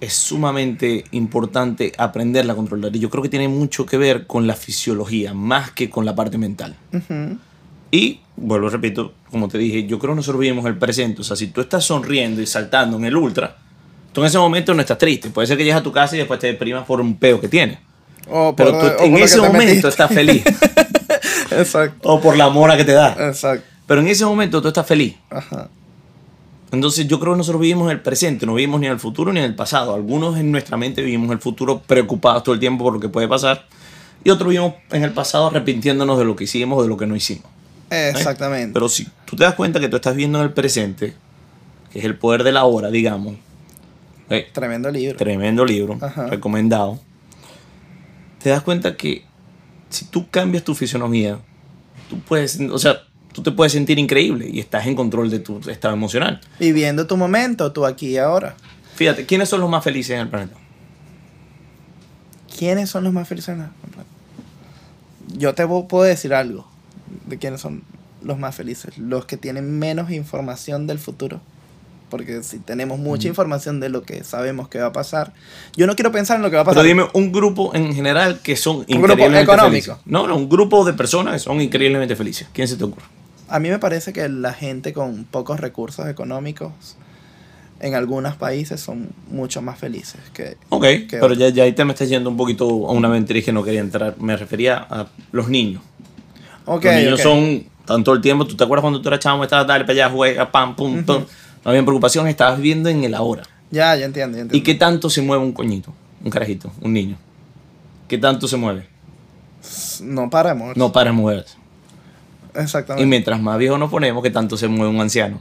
es 0.00 0.14
sumamente 0.14 1.04
importante 1.10 1.92
aprenderla 1.98 2.54
a 2.54 2.56
controlar. 2.56 2.94
Y 2.96 2.98
yo 3.00 3.10
creo 3.10 3.22
que 3.22 3.28
tiene 3.28 3.48
mucho 3.48 3.84
que 3.86 3.98
ver 3.98 4.26
con 4.26 4.46
la 4.46 4.54
fisiología, 4.54 5.34
más 5.34 5.70
que 5.70 5.90
con 5.90 6.04
la 6.06 6.14
parte 6.14 6.38
mental. 6.38 6.76
Y, 7.90 8.20
vuelvo, 8.36 8.68
repito, 8.68 9.12
como 9.30 9.48
te 9.48 9.58
dije, 9.58 9.86
yo 9.86 9.98
creo 9.98 10.12
que 10.12 10.16
nosotros 10.16 10.40
vivimos 10.40 10.64
el 10.66 10.78
presente. 10.78 11.22
O 11.22 11.24
sea, 11.24 11.36
si 11.36 11.48
tú 11.48 11.60
estás 11.60 11.84
sonriendo 11.84 12.40
y 12.40 12.46
saltando 12.46 12.96
en 12.96 13.04
el 13.04 13.16
ultra, 13.16 13.56
tú 14.12 14.20
en 14.20 14.28
ese 14.28 14.38
momento 14.38 14.74
no 14.74 14.80
estás 14.80 14.98
triste. 14.98 15.30
Puede 15.30 15.46
ser 15.46 15.56
que 15.56 15.64
llegues 15.64 15.80
a 15.80 15.82
tu 15.82 15.92
casa 15.92 16.14
y 16.14 16.18
después 16.18 16.38
te 16.38 16.46
deprimas 16.46 16.86
por 16.86 17.00
un 17.00 17.16
peo 17.16 17.40
que 17.40 17.48
tienes. 17.48 17.78
O 18.28 18.54
Pero 18.54 18.72
tú 18.72 18.86
o 18.86 19.04
en 19.04 19.16
ese 19.16 19.38
momento 19.38 19.58
metiste. 19.58 19.88
estás 19.88 20.12
feliz. 20.12 20.44
Exacto, 21.50 22.08
o 22.08 22.20
por 22.20 22.36
la 22.36 22.48
mora 22.48 22.76
que 22.76 22.84
te 22.84 22.92
da. 22.92 23.16
exacto. 23.28 23.66
Pero 23.86 24.00
en 24.02 24.08
ese 24.08 24.24
momento 24.24 24.62
tú 24.62 24.68
estás 24.68 24.86
feliz. 24.86 25.16
Ajá. 25.30 25.68
Entonces 26.70 27.08
yo 27.08 27.18
creo 27.18 27.32
que 27.32 27.38
nosotros 27.38 27.60
vivimos 27.60 27.86
en 27.86 27.96
el 27.96 28.00
presente, 28.00 28.46
no 28.46 28.54
vivimos 28.54 28.78
ni 28.78 28.86
en 28.86 28.92
el 28.92 29.00
futuro 29.00 29.32
ni 29.32 29.40
en 29.40 29.46
el 29.46 29.56
pasado. 29.56 29.92
Algunos 29.94 30.38
en 30.38 30.52
nuestra 30.52 30.76
mente 30.76 31.02
vivimos 31.02 31.30
el 31.32 31.40
futuro 31.40 31.82
preocupados 31.84 32.44
todo 32.44 32.54
el 32.54 32.60
tiempo 32.60 32.84
por 32.84 32.94
lo 32.94 33.00
que 33.00 33.08
puede 33.08 33.26
pasar. 33.26 33.66
Y 34.22 34.30
otros 34.30 34.48
vivimos 34.48 34.74
en 34.92 35.02
el 35.02 35.12
pasado 35.12 35.48
arrepintiéndonos 35.48 36.18
de 36.18 36.24
lo 36.24 36.36
que 36.36 36.44
hicimos 36.44 36.78
o 36.78 36.82
de 36.82 36.88
lo 36.88 36.96
que 36.96 37.06
no 37.06 37.16
hicimos. 37.16 37.46
¿Eh? 37.90 38.10
Exactamente. 38.10 38.72
Pero 38.72 38.88
si 38.88 39.06
tú 39.24 39.36
te 39.36 39.44
das 39.44 39.54
cuenta 39.54 39.80
que 39.80 39.88
tú 39.88 39.96
estás 39.96 40.14
viendo 40.16 40.38
en 40.38 40.44
el 40.44 40.52
presente, 40.52 41.14
que 41.92 41.98
es 41.98 42.04
el 42.04 42.16
poder 42.16 42.44
de 42.44 42.52
la 42.52 42.64
hora, 42.64 42.90
digamos, 42.90 43.34
eh, 44.30 44.48
Tremendo 44.52 44.90
libro. 44.90 45.16
tremendo 45.18 45.64
libro, 45.64 45.98
Ajá. 46.00 46.26
recomendado, 46.28 47.00
te 48.42 48.50
das 48.50 48.62
cuenta 48.62 48.96
que 48.96 49.24
si 49.88 50.04
tú 50.06 50.30
cambias 50.30 50.62
tu 50.64 50.74
fisonomía, 50.74 51.38
tú 52.08 52.20
puedes, 52.20 52.58
o 52.60 52.78
sea, 52.78 53.02
tú 53.32 53.42
te 53.42 53.50
puedes 53.50 53.72
sentir 53.72 53.98
increíble 53.98 54.48
y 54.50 54.60
estás 54.60 54.86
en 54.86 54.94
control 54.94 55.30
de 55.30 55.40
tu 55.40 55.58
estado 55.68 55.94
emocional. 55.94 56.40
Viviendo 56.60 57.06
tu 57.08 57.16
momento, 57.16 57.72
tú 57.72 57.84
aquí 57.84 58.10
y 58.10 58.18
ahora. 58.18 58.54
Fíjate, 58.94 59.26
¿quiénes 59.26 59.48
son 59.48 59.60
los 59.60 59.68
más 59.70 59.82
felices 59.82 60.12
en 60.14 60.20
el 60.20 60.28
planeta? 60.28 60.54
¿Quiénes 62.56 62.88
son 62.90 63.04
los 63.04 63.12
más 63.12 63.26
felices? 63.26 63.50
en 63.50 63.58
la- 63.60 63.72
Yo 65.36 65.54
te 65.54 65.66
puedo 65.66 66.02
decir 66.04 66.34
algo 66.34 66.69
de 67.26 67.38
quiénes 67.38 67.60
son 67.60 67.82
los 68.22 68.38
más 68.38 68.54
felices. 68.54 68.98
Los 68.98 69.24
que 69.24 69.36
tienen 69.36 69.78
menos 69.78 70.10
información 70.10 70.86
del 70.86 70.98
futuro. 70.98 71.40
Porque 72.10 72.42
si 72.42 72.58
tenemos 72.58 72.98
mucha 72.98 73.28
información 73.28 73.78
de 73.78 73.88
lo 73.88 74.02
que 74.02 74.24
sabemos 74.24 74.68
que 74.68 74.80
va 74.80 74.86
a 74.86 74.92
pasar, 74.92 75.32
yo 75.76 75.86
no 75.86 75.94
quiero 75.94 76.10
pensar 76.10 76.36
en 76.36 76.42
lo 76.42 76.50
que 76.50 76.56
va 76.56 76.62
a 76.62 76.64
pasar. 76.64 76.82
Pero 76.82 76.88
dime 76.88 77.08
un 77.14 77.30
grupo 77.30 77.72
en 77.72 77.94
general 77.94 78.40
que 78.42 78.56
son 78.56 78.80
grupo 78.80 78.92
increíblemente 78.92 79.42
económico. 79.42 79.70
felices. 79.70 79.96
No, 80.06 80.26
no, 80.26 80.36
un 80.36 80.48
grupo 80.48 80.84
de 80.84 80.92
personas 80.92 81.34
que 81.34 81.38
son 81.38 81.60
increíblemente 81.60 82.16
felices. 82.16 82.48
¿Quién 82.52 82.66
se 82.66 82.76
te 82.76 82.82
ocurre? 82.82 83.04
A 83.48 83.60
mí 83.60 83.68
me 83.70 83.78
parece 83.78 84.12
que 84.12 84.28
la 84.28 84.52
gente 84.52 84.92
con 84.92 85.24
pocos 85.24 85.60
recursos 85.60 86.08
económicos 86.08 86.96
en 87.80 87.94
algunos 87.94 88.36
países 88.36 88.80
son 88.80 89.10
mucho 89.30 89.62
más 89.62 89.78
felices 89.78 90.20
que... 90.34 90.56
Ok, 90.68 90.82
que 90.82 91.18
pero 91.20 91.32
ya, 91.32 91.48
ya 91.48 91.62
ahí 91.62 91.72
te 91.72 91.84
me 91.84 91.92
estás 91.92 92.08
yendo 92.08 92.28
un 92.28 92.36
poquito 92.36 92.88
a 92.88 92.92
una 92.92 93.08
mentriz 93.08 93.44
que 93.44 93.52
no 93.52 93.62
quería 93.62 93.80
entrar. 93.80 94.16
Me 94.20 94.36
refería 94.36 94.76
a 94.78 95.08
los 95.32 95.48
niños. 95.48 95.82
Los 96.70 96.84
niños 96.84 97.14
ok. 97.14 97.20
son 97.20 97.64
tanto 97.84 98.12
el 98.12 98.20
tiempo. 98.20 98.46
¿Tú 98.46 98.56
te 98.56 98.64
acuerdas 98.64 98.82
cuando 98.82 99.02
tú 99.02 99.08
eras 99.08 99.20
chamo? 99.20 99.42
Estabas 99.42 99.66
dale 99.66 99.84
para 99.84 99.92
allá, 99.92 100.10
juega, 100.10 100.50
pam, 100.50 100.76
pum, 100.76 101.04
pum. 101.04 101.24
No 101.64 101.70
había 101.70 101.82
preocupación, 101.82 102.26
estabas 102.28 102.56
viviendo 102.56 102.88
en 102.88 103.04
el 103.04 103.14
ahora. 103.14 103.42
Ya, 103.70 103.94
ya 103.96 104.04
entiendo, 104.04 104.36
ya 104.36 104.42
entiendo. 104.42 104.56
¿Y 104.56 104.62
qué 104.62 104.74
tanto 104.74 105.10
se 105.10 105.22
mueve 105.22 105.42
un 105.42 105.52
coñito? 105.52 105.92
Un 106.22 106.30
carajito, 106.30 106.70
un 106.80 106.92
niño. 106.92 107.16
¿Qué 108.08 108.18
tanto 108.18 108.48
se 108.48 108.56
mueve? 108.56 108.88
No 110.02 110.30
para, 110.30 110.52
amor. 110.52 110.76
No 110.76 110.92
para 110.92 111.10
de 111.10 111.16
moverse. 111.16 111.56
Y 112.54 112.60
Exactamente. 112.60 113.06
mientras 113.06 113.40
más 113.40 113.58
viejo 113.58 113.78
nos 113.78 113.90
ponemos, 113.90 114.22
¿qué 114.22 114.30
tanto 114.30 114.56
se 114.56 114.68
mueve 114.68 114.92
un 114.92 115.00
anciano? 115.00 115.40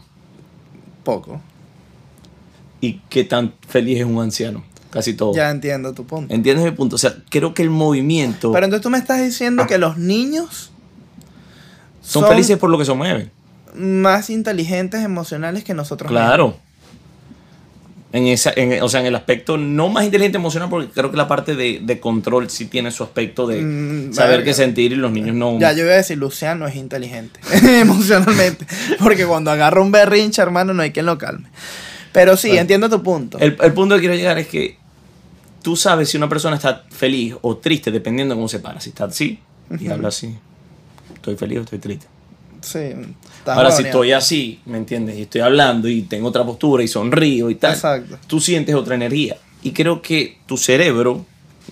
Poco. 1.03 1.41
¿Y 2.81 3.01
qué 3.09 3.24
tan 3.24 3.53
feliz 3.67 4.00
es 4.00 4.05
un 4.05 4.21
anciano? 4.21 4.63
Casi 4.91 5.13
todo. 5.13 5.33
Ya 5.33 5.50
entiendo 5.50 5.93
tu 5.93 6.05
punto. 6.05 6.33
¿Entiendes 6.33 6.65
mi 6.65 6.71
punto? 6.71 6.95
O 6.95 7.00
sea, 7.00 7.15
creo 7.29 7.53
que 7.53 7.62
el 7.62 7.69
movimiento 7.69 8.51
Pero 8.51 8.65
entonces 8.65 8.83
tú 8.83 8.89
me 8.89 8.98
estás 8.98 9.21
diciendo 9.21 9.67
que 9.67 9.77
los 9.77 9.98
niños 9.98 10.71
son, 12.01 12.27
felices 12.27 12.58
por 12.58 12.70
lo 12.70 12.77
que 12.77 12.86
se 12.86 12.94
mueven. 12.94 13.32
más 13.75 14.29
inteligentes 14.29 15.03
emocionales 15.03 15.63
que 15.63 15.74
nosotros. 15.74 16.10
Claro. 16.10 16.58
En 18.12 18.25
esa, 18.25 18.51
en- 18.56 18.82
o 18.82 18.89
sea, 18.89 19.01
en 19.01 19.06
el 19.06 19.15
aspecto 19.15 19.56
no 19.58 19.88
más 19.88 20.03
inteligente 20.03 20.39
emocional, 20.39 20.68
porque 20.68 20.89
creo 20.89 21.12
que 21.12 21.18
la 21.18 21.27
parte 21.27 21.53
de, 21.56 21.79
de 21.84 22.00
control 22.00 22.50
sí 22.50 22.65
tiene 22.65 22.89
su 22.89 23.03
aspecto 23.03 23.46
de 23.46 23.62
Mm, 23.62 24.13
saber 24.13 24.38
verga. 24.38 24.46
qué 24.46 24.53
sentir 24.56 24.91
y 24.94 24.96
los 24.96 25.12
niños 25.12 25.36
no. 25.36 25.60
Ya, 25.60 25.74
yo 25.74 25.84
iba 25.84 25.94
a 25.94 25.98
decir, 25.98 26.18
Luciano 26.18 26.65
es 26.65 26.75
inteligente 26.75 27.39
emocionalmente. 27.79 28.65
Porque 28.98 29.27
cuando 29.27 29.51
agarra 29.51 29.79
un 29.82 29.91
berrinche, 29.91 30.41
hermano, 30.41 30.74
no 30.74 30.82
hay 30.82 30.91
quien 30.91 31.06
lo 31.06 31.20
calme. 31.20 31.50
Pero 32.12 32.36
sí, 32.36 32.48
Bueno. 32.48 32.62
entiendo 32.62 32.89
tu 32.89 33.03
punto. 33.03 33.38
El, 33.38 33.56
el 33.62 33.74
punto 33.74 33.94
que 33.94 34.00
quiero 34.01 34.15
llegar 34.15 34.39
es 34.39 34.48
que 34.48 34.77
tú 35.62 35.75
sabes 35.75 36.10
si 36.10 36.18
una 36.18 36.27
persona 36.27 36.56
está 36.56 36.86
feliz 36.89 37.36
o 37.44 37.58
triste 37.58 37.91
dependiendo 37.91 38.34
de 38.34 38.39
cómo 38.39 38.48
se 38.50 38.58
para. 38.58 38.82
Si 38.82 38.89
está 38.89 39.03
así 39.06 39.38
y 39.79 39.88
habla 39.88 40.08
así, 40.08 40.36
estoy 41.19 41.35
feliz 41.35 41.59
o 41.59 41.61
estoy 41.61 41.79
triste. 41.79 42.07
Sí. 42.61 42.91
Ahora, 43.45 43.71
si 43.71 43.83
estoy 43.83 44.11
así, 44.11 44.59
¿me 44.65 44.77
entiendes? 44.77 45.17
Y 45.17 45.21
estoy 45.23 45.41
hablando 45.41 45.88
y 45.88 46.01
tengo 46.01 46.27
otra 46.27 46.43
postura 46.43 46.83
y 46.83 46.88
sonrío 46.88 47.49
y 47.49 47.55
tal. 47.55 47.73
Exacto. 47.73 48.17
Tú 48.27 48.39
sientes 48.41 48.75
otra 48.75 48.95
energía. 48.95 49.38
Y 49.63 49.71
creo 49.71 50.01
que 50.01 50.38
tu 50.45 50.57
cerebro, 50.57 51.25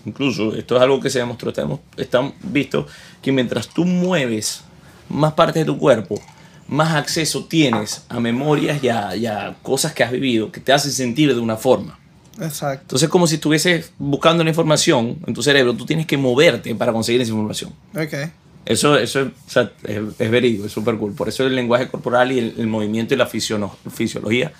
incluso, 0.05 0.55
esto 0.55 0.75
es 0.77 0.81
algo 0.81 0.99
que 0.99 1.09
se 1.09 1.19
demostró, 1.19 1.49
está, 1.49 1.63
demo- 1.63 1.81
está 1.97 2.31
visto, 2.43 2.87
que 3.21 3.31
mientras 3.31 3.67
tú 3.67 3.83
mueves 3.85 4.61
más 5.09 5.33
partes 5.33 5.61
de 5.61 5.65
tu 5.65 5.77
cuerpo, 5.77 6.21
más 6.67 6.95
acceso 6.95 7.45
tienes 7.45 8.03
a 8.09 8.19
memorias 8.19 8.81
y 8.83 8.89
a, 8.89 9.15
y 9.15 9.25
a 9.25 9.55
cosas 9.63 9.93
que 9.93 10.03
has 10.03 10.11
vivido 10.11 10.51
que 10.51 10.59
te 10.61 10.71
hacen 10.73 10.91
sentir 10.91 11.33
de 11.33 11.39
una 11.39 11.55
forma. 11.57 11.97
Exacto. 12.41 12.81
Entonces 12.83 13.07
es 13.07 13.09
como 13.09 13.25
si 13.27 13.35
estuvieses 13.35 13.91
buscando 13.97 14.41
una 14.41 14.49
información 14.51 15.17
en 15.25 15.33
tu 15.33 15.41
cerebro, 15.41 15.73
tú 15.75 15.85
tienes 15.85 16.05
que 16.05 16.17
moverte 16.17 16.73
para 16.75 16.91
conseguir 16.93 17.21
esa 17.21 17.31
información. 17.31 17.71
Ok. 17.95 18.29
Eso, 18.67 18.97
eso 18.97 19.21
es, 19.21 19.27
o 19.27 19.49
sea, 19.49 19.71
es, 19.85 19.99
es 20.19 20.29
verídico, 20.31 20.65
es 20.65 20.71
súper 20.71 20.97
cool. 20.97 21.13
Por 21.13 21.29
eso 21.29 21.45
el 21.45 21.55
lenguaje 21.55 21.87
corporal 21.87 22.31
y 22.33 22.39
el, 22.39 22.53
el 22.57 22.67
movimiento 22.67 23.13
y 23.13 23.17
la 23.17 23.25
fisiología 23.27 24.51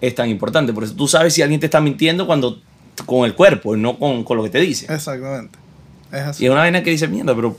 es 0.00 0.14
tan 0.14 0.28
importante. 0.30 0.72
Por 0.72 0.84
eso 0.84 0.94
tú 0.94 1.08
sabes 1.08 1.34
si 1.34 1.42
alguien 1.42 1.58
te 1.60 1.66
está 1.66 1.80
mintiendo 1.80 2.26
cuando 2.26 2.60
con 3.06 3.24
el 3.26 3.34
cuerpo 3.34 3.76
no 3.76 3.98
con, 3.98 4.22
con 4.24 4.36
lo 4.36 4.42
que 4.44 4.50
te 4.50 4.60
dice. 4.60 4.86
Exactamente. 4.92 5.58
Es 6.12 6.20
así. 6.22 6.44
Y 6.44 6.46
es 6.46 6.52
una 6.52 6.60
vaina 6.60 6.82
que 6.84 6.90
dice, 6.90 7.08
mierda, 7.08 7.34
pero 7.34 7.58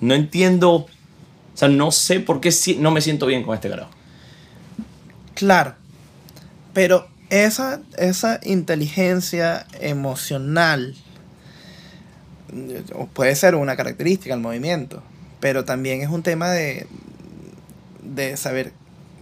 no 0.00 0.14
entiendo, 0.14 0.72
o 0.72 0.88
sea, 1.54 1.68
no 1.68 1.92
sé 1.92 2.18
por 2.20 2.40
qué 2.40 2.50
si- 2.50 2.76
no 2.76 2.90
me 2.90 3.00
siento 3.00 3.24
bien 3.26 3.44
con 3.44 3.54
este 3.54 3.68
grado. 3.68 3.88
Claro. 5.34 5.74
Pero 6.72 7.06
esa, 7.30 7.80
esa 7.96 8.40
inteligencia 8.42 9.66
emocional 9.80 10.96
puede 13.14 13.34
ser 13.34 13.54
una 13.54 13.76
característica 13.76 14.34
del 14.34 14.42
movimiento, 14.42 15.02
pero 15.44 15.66
también 15.66 16.00
es 16.00 16.08
un 16.08 16.22
tema 16.22 16.50
de, 16.50 16.86
de 18.02 18.34
saber 18.38 18.72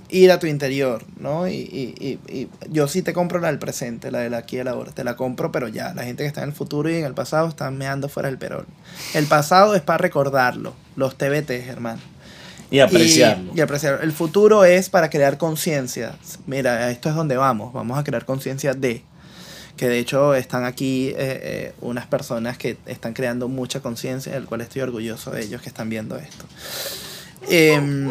ir 0.09 0.31
a 0.31 0.39
tu 0.39 0.47
interior, 0.47 1.03
¿no? 1.19 1.49
Y, 1.49 1.55
y- 1.55 1.95
y- 2.29 2.33
y 2.33 2.49
yo 2.71 2.87
sí 2.87 3.03
te 3.03 3.13
compro 3.13 3.41
la 3.41 3.49
del 3.49 3.59
presente, 3.59 4.13
la 4.13 4.21
del 4.21 4.35
aquí 4.35 4.55
y 4.55 4.59
el 4.61 4.69
ahora, 4.69 4.93
te 4.93 5.03
la 5.03 5.17
compro, 5.17 5.51
pero 5.51 5.67
ya, 5.67 5.93
la 5.95 6.05
gente 6.05 6.23
que 6.23 6.29
está 6.29 6.45
en 6.45 6.51
el 6.51 6.55
futuro 6.55 6.89
y 6.89 6.95
en 6.95 7.05
el 7.07 7.15
pasado 7.15 7.49
están 7.49 7.77
meando 7.77 8.09
fuera 8.09 8.29
del 8.29 8.39
perón. 8.39 8.67
El 9.15 9.27
pasado 9.27 9.75
es 9.75 9.83
para 9.83 9.99
recordarlo, 9.99 10.75
los 10.95 11.17
TBTs, 11.19 11.67
hermano. 11.67 12.01
Y 12.71 12.79
apreciarlo. 12.79 13.51
Y 13.53 13.61
apreciarlo. 13.61 14.01
El 14.03 14.13
futuro 14.13 14.65
es 14.65 14.89
para 14.91 15.11
crear 15.11 15.39
conciencia. 15.39 16.15
Mira, 16.47 16.89
esto 16.93 17.09
es 17.09 17.17
donde 17.17 17.37
vamos. 17.37 17.73
Vamos 17.73 17.99
a 17.99 18.05
crear 18.05 18.25
conciencia 18.25 18.75
de. 18.75 19.03
Que 19.77 19.89
de 19.89 19.99
hecho 19.99 20.35
están 20.35 20.65
aquí 20.65 21.09
eh, 21.09 21.15
eh, 21.19 21.73
unas 21.81 22.07
personas 22.07 22.59
que 22.59 22.77
están 22.87 23.15
creando 23.15 23.49
mucha 23.49 23.81
conciencia, 23.81 24.33
del 24.33 24.45
cual 24.45 24.61
estoy 24.61 24.83
orgulloso 24.83 25.31
de 25.31 25.43
ellos 25.43 25.63
que 25.63 25.69
están 25.69 25.89
viendo 25.89 26.17
esto. 26.17 26.45
Em, 27.49 28.11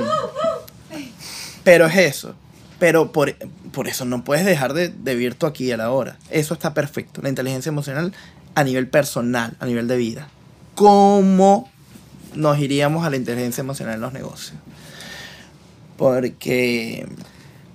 pero 1.64 1.86
es 1.86 1.98
eso. 1.98 2.36
Pero 2.80 3.12
por, 3.12 3.36
por 3.72 3.88
eso 3.88 4.06
no 4.06 4.24
puedes 4.24 4.46
dejar 4.46 4.74
de, 4.74 4.90
de 4.90 5.16
vivir 5.16 5.36
tu 5.36 5.46
aquí 5.46 5.66
y 5.66 5.72
el 5.72 5.82
ahora. 5.82 6.18
Eso 6.30 6.54
está 6.54 6.74
perfecto. 6.74 7.22
La 7.22 7.30
inteligencia 7.30 7.70
emocional 7.70 8.12
a 8.56 8.64
nivel 8.64 8.88
personal, 8.88 9.56
a 9.60 9.66
nivel 9.66 9.88
de 9.88 9.98
vida. 9.98 10.28
¿Cómo 10.76 11.70
nos 12.34 12.60
iríamos 12.60 13.06
a 13.06 13.10
la 13.10 13.18
inteligencia 13.18 13.62
emocional 13.62 13.96
en 13.96 14.02
los 14.02 14.14
negocios? 14.14 14.58
Porque... 15.98 17.08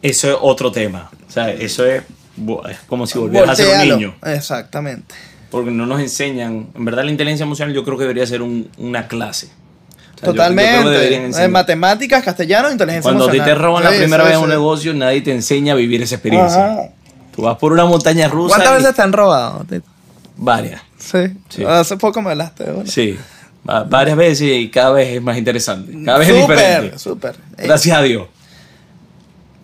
Eso 0.03 0.31
es 0.31 0.37
otro 0.41 0.73
tema. 0.73 1.11
O 1.29 1.31
sea, 1.31 1.51
eso 1.51 1.85
es, 1.87 2.03
es 2.69 2.79
como 2.87 3.07
si 3.07 3.19
volvieras 3.19 3.51
a 3.51 3.57
ser 3.57 3.81
un 3.81 3.89
niño. 3.89 4.15
Exactamente. 4.25 5.15
Porque 5.51 5.71
no 5.71 5.87
nos 5.87 6.01
enseñan. 6.01 6.69
En 6.75 6.85
verdad, 6.85 7.05
la 7.05 7.11
inteligencia 7.11 7.45
emocional 7.45 7.75
yo 7.75 7.85
creo 7.85 7.97
que 7.97 8.03
debería 8.05 8.27
ser 8.27 8.43
un- 8.43 8.69
una 8.79 9.07
clase. 9.09 9.47
O 9.47 10.19
sea, 10.19 10.27
yo- 10.29 10.33
yo 10.33 10.33
creo 10.33 10.33
que 10.33 10.37
Totalmente. 10.39 11.45
en 11.45 11.53
matemáticas, 11.53 12.23
castellano, 12.25 12.71
inteligencia 12.71 13.03
Cuando 13.11 13.25
a 13.29 13.31
ti 13.31 13.37
emocional. 13.37 13.59
te 13.59 13.63
roban 13.63 13.85
la 13.85 13.91
primera 13.91 14.23
sí, 14.25 14.29
vez 14.29 14.37
en 14.39 14.43
un 14.45 14.49
negocio, 14.51 14.95
nadie 14.95 15.21
te 15.21 15.33
enseña 15.33 15.75
a 15.75 15.77
vivir 15.77 16.03
esa 16.03 16.15
experiencia. 16.17 16.73
Ajá. 16.73 16.83
Tú 17.35 17.43
vas 17.43 17.59
por 17.59 17.73
una 17.73 17.85
montaña 17.85 18.27
rusa. 18.29 18.57
¿Cuántas 18.57 18.73
y- 18.73 18.83
veces 18.83 18.97
te 18.97 19.03
han 19.03 19.13
robado? 19.13 19.65
Varias. 20.37 20.81
Sí. 20.99 21.19
Sí. 21.51 21.65
Hace 21.65 21.97
poco 21.99 22.23
me 22.23 22.31
hablaste 22.31 22.65
de 22.65 22.73
una. 22.73 22.87
Sí. 22.91 23.17
Va- 23.69 23.85
Varias 23.85 24.17
veces 24.17 24.49
y 24.57 24.71
cada 24.71 24.93
vez 24.93 25.09
es 25.17 25.23
más 25.23 25.37
interesante. 25.37 25.93
Cada 26.05 26.19
vez 26.19 26.29
es 26.31 26.41
Súper, 26.41 26.57
diferente. 26.57 26.99
súper. 26.99 27.37
Gracias 27.59 27.97
a 27.97 28.03
Dios. 28.03 28.27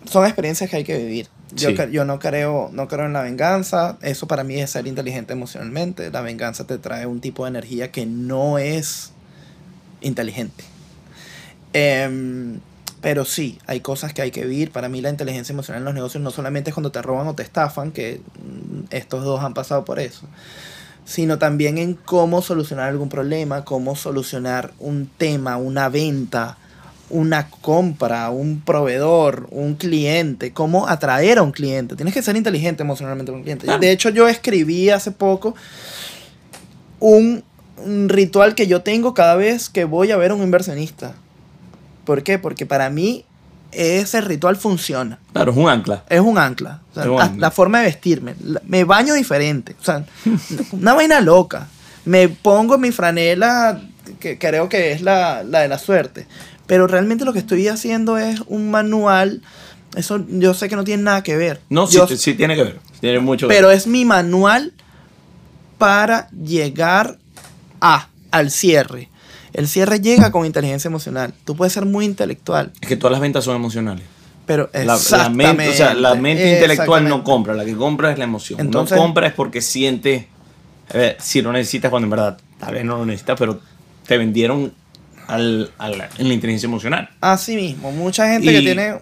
son 0.09 0.25
experiencias 0.25 0.69
que 0.69 0.75
hay 0.77 0.83
que 0.83 0.97
vivir. 0.97 1.27
Yo, 1.55 1.69
Sí. 1.69 1.75
yo 1.91 2.05
no 2.05 2.19
creo 2.19 2.69
no 2.71 2.87
creo 2.87 3.05
en 3.05 3.13
la 3.13 3.21
venganza. 3.21 3.97
Eso 4.01 4.27
para 4.27 4.43
mí 4.43 4.59
es 4.59 4.71
ser 4.71 4.87
inteligente 4.87 5.33
emocionalmente. 5.33 6.09
La 6.11 6.21
venganza 6.21 6.65
te 6.65 6.77
trae 6.77 7.05
un 7.05 7.19
tipo 7.21 7.43
de 7.45 7.49
energía 7.49 7.91
que 7.91 8.05
no 8.05 8.57
es 8.57 9.11
inteligente. 10.01 10.63
Em, 11.73 12.59
pero 13.01 13.25
sí, 13.25 13.59
hay 13.67 13.81
cosas 13.81 14.13
que 14.13 14.21
hay 14.21 14.31
que 14.31 14.45
vivir. 14.45 14.71
Para 14.71 14.89
mí 14.89 15.01
la 15.01 15.09
inteligencia 15.09 15.53
emocional 15.53 15.81
en 15.81 15.85
los 15.85 15.93
negocios 15.93 16.23
no 16.23 16.31
solamente 16.31 16.69
es 16.69 16.73
cuando 16.73 16.91
te 16.91 17.01
roban 17.01 17.27
o 17.27 17.35
te 17.35 17.43
estafan, 17.43 17.91
que 17.91 18.21
mm, 18.37 18.85
estos 18.91 19.23
dos 19.23 19.41
han 19.43 19.53
pasado 19.53 19.83
por 19.83 19.99
eso, 19.99 20.27
sino 21.05 21.37
también 21.37 21.77
en 21.77 21.95
cómo 21.95 22.41
solucionar 22.41 22.89
algún 22.89 23.09
problema, 23.09 23.65
cómo 23.65 23.95
solucionar 23.95 24.71
un 24.79 25.09
tema, 25.17 25.57
una 25.57 25.89
venta, 25.89 26.57
una 27.09 27.49
compra, 27.49 28.29
un 28.29 28.61
proveedor, 28.61 29.47
un 29.51 29.75
cliente, 29.75 30.51
cómo 30.51 30.87
atraer 30.87 31.37
a 31.37 31.43
un 31.43 31.51
cliente. 31.51 31.95
Tienes 31.95 32.13
que 32.13 32.21
ser 32.21 32.35
inteligente 32.35 32.83
emocionalmente 32.83 33.31
con 33.31 33.39
un 33.39 33.43
cliente. 33.43 33.67
De 33.77 33.91
hecho, 33.91 34.09
yo 34.09 34.27
escribí 34.27 34.89
hace 34.89 35.11
poco 35.11 35.55
un, 36.99 37.43
un 37.77 38.09
ritual 38.09 38.55
que 38.55 38.67
yo 38.67 38.81
tengo 38.81 39.13
cada 39.13 39.35
vez 39.35 39.69
que 39.69 39.85
voy 39.85 40.11
a 40.11 40.17
ver 40.17 40.31
a 40.31 40.35
un 40.35 40.43
inversionista. 40.43 41.13
¿Por 42.05 42.23
qué? 42.23 42.39
Porque 42.39 42.65
para 42.65 42.89
mí 42.89 43.25
ese 43.71 44.21
ritual 44.21 44.55
funciona. 44.55 45.19
Claro, 45.31 45.51
es 45.51 45.57
un 45.57 45.69
ancla. 45.69 46.03
Es 46.09 46.19
un 46.19 46.37
ancla. 46.37 46.81
O 46.91 46.93
sea, 46.93 47.03
Es 47.03 47.09
un 47.09 47.21
ancla. 47.21 47.39
La 47.39 47.51
forma 47.51 47.79
de 47.79 47.85
vestirme. 47.85 48.35
Me 48.65 48.83
baño 48.83 49.13
diferente. 49.13 49.75
O 49.79 49.83
sea, 49.83 50.05
una 50.71 50.93
vaina 50.93 51.21
loca. 51.21 51.67
Me 52.05 52.29
pongo 52.29 52.77
mi 52.77 52.91
franela, 52.91 53.81
que 54.19 54.37
creo 54.37 54.67
que 54.69 54.91
es 54.91 55.01
la, 55.01 55.43
la 55.43 55.61
de 55.61 55.67
la 55.67 55.77
suerte. 55.77 56.27
Pero 56.67 56.87
realmente 56.87 57.25
lo 57.25 57.33
que 57.33 57.39
estoy 57.39 57.67
haciendo 57.67 58.17
es 58.17 58.41
un 58.47 58.71
manual. 58.71 59.41
Eso 59.95 60.25
yo 60.29 60.53
sé 60.53 60.69
que 60.69 60.75
no 60.75 60.83
tiene 60.83 61.03
nada 61.03 61.21
que 61.23 61.35
ver. 61.37 61.61
No, 61.69 61.89
Yo- 61.89 62.07
sí 62.07 62.33
tiene 62.33 62.55
que 62.55 62.63
ver. 62.63 62.79
Tiene 63.01 63.19
mucho 63.19 63.47
que 63.47 63.53
pero 63.53 63.67
ver. 63.67 63.77
es 63.77 63.85
mi 63.85 64.05
manual 64.05 64.73
para 65.77 66.29
llegar 66.31 67.17
a, 67.81 68.07
al 68.31 68.49
cierre. 68.51 69.09
El 69.53 69.67
cierre 69.67 69.99
llega 69.99 70.31
con 70.31 70.45
inteligencia 70.45 70.87
emocional. 70.87 71.33
Tú 71.45 71.55
puedes 71.55 71.73
ser 71.73 71.85
muy 71.85 72.05
intelectual, 72.05 72.71
Es 72.81 72.87
que 72.87 72.95
todas 72.95 73.11
las 73.11 73.21
ventas 73.21 73.43
son 73.43 73.55
emocionales. 73.55 74.03
pero 74.45 74.69
La, 74.73 74.97
la 75.11 75.29
mente, 75.29 75.69
o 75.69 75.73
sea, 75.73 75.93
la 75.93 76.15
mente 76.15 76.43
exactamente, 76.43 76.53
intelectual 76.53 76.87
no 77.03 77.07
exactamente. 77.09 77.23
compra, 77.25 77.53
la 77.53 77.65
que 77.65 77.75
compra 77.75 78.11
es 78.11 78.17
la 78.17 78.23
emoción. 78.23 78.59
Entonces- 78.59 78.95
no 78.97 79.03
compra 79.03 79.27
es 79.27 79.33
porque 79.33 79.61
siente, 79.61 80.27
eh, 80.93 81.17
si 81.19 81.41
lo 81.41 81.51
necesitas 81.51 81.91
cuando 81.91 82.05
en 82.07 82.11
verdad 82.11 82.37
tal 82.59 82.73
vez 82.73 82.83
no 82.85 82.97
lo 82.97 83.05
necesitas, 83.05 83.37
pero 83.37 83.59
te 84.07 84.17
vendieron 84.17 84.73
al, 85.33 85.71
al- 85.77 86.09
en 86.17 86.27
la 86.27 86.33
inteligencia 86.33 86.67
emocional. 86.67 87.09
Así 87.21 87.55
mismo, 87.55 87.91
mucha 87.91 88.27
gente 88.31 88.51
Y 88.51 88.55
que 88.55 88.61
tiene... 88.61 88.95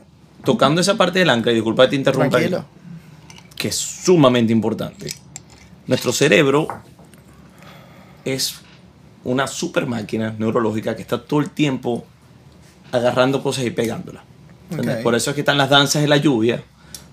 Tocando 0.43 0.81
esa 0.81 0.95
parte 0.95 1.19
del 1.19 1.29
ancla, 1.29 1.51
y 1.51 1.55
disculpa 1.55 1.83
que 1.83 1.89
te 1.91 1.95
interrumpa, 1.97 2.29
Tranquilo. 2.37 2.65
que 3.55 3.67
es 3.67 3.75
sumamente 3.75 4.51
importante. 4.51 5.13
Nuestro 5.85 6.11
cerebro 6.11 6.67
es 8.25 8.55
una 9.23 9.45
super 9.47 9.85
máquina 9.85 10.33
neurológica 10.37 10.95
que 10.95 11.01
está 11.03 11.21
todo 11.23 11.39
el 11.41 11.49
tiempo 11.51 12.05
agarrando 12.91 13.43
cosas 13.43 13.65
y 13.65 13.69
pegándolas. 13.71 14.23
Por 15.03 15.15
eso 15.15 15.31
es 15.31 15.35
que 15.35 15.41
están 15.41 15.57
las 15.57 15.69
danzas 15.69 16.01
de 16.01 16.07
la 16.07 16.17
lluvia. 16.17 16.63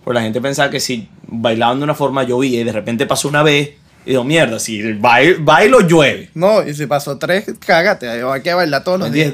Porque 0.05 0.15
la 0.21 0.23
gente 0.23 0.41
pensaba 0.41 0.71
que 0.71 0.81
si 0.81 1.09
bailaban 1.27 1.79
de 1.79 1.85
una 1.85 1.95
forma 1.95 2.23
llovía 2.23 2.61
y 2.61 2.65
de 2.65 2.73
repente 2.73 3.05
pasó 3.05 3.29
una 3.29 3.43
vez 3.43 3.73
y 4.07 4.11
digo, 4.11 4.25
mierda, 4.25 4.59
si 4.59 4.93
bailo, 4.95 5.37
bailo 5.45 5.81
llueve. 5.81 6.31
No, 6.35 6.67
y 6.67 6.75
si 6.75 6.87
pasó 6.87 7.19
tres, 7.19 7.45
cágate, 7.59 8.09
hay 8.09 8.43
que 8.43 8.55
bailar 8.55 8.83
todos 8.85 8.99
los 9.01 9.11
¿Me 9.11 9.15
días. 9.17 9.33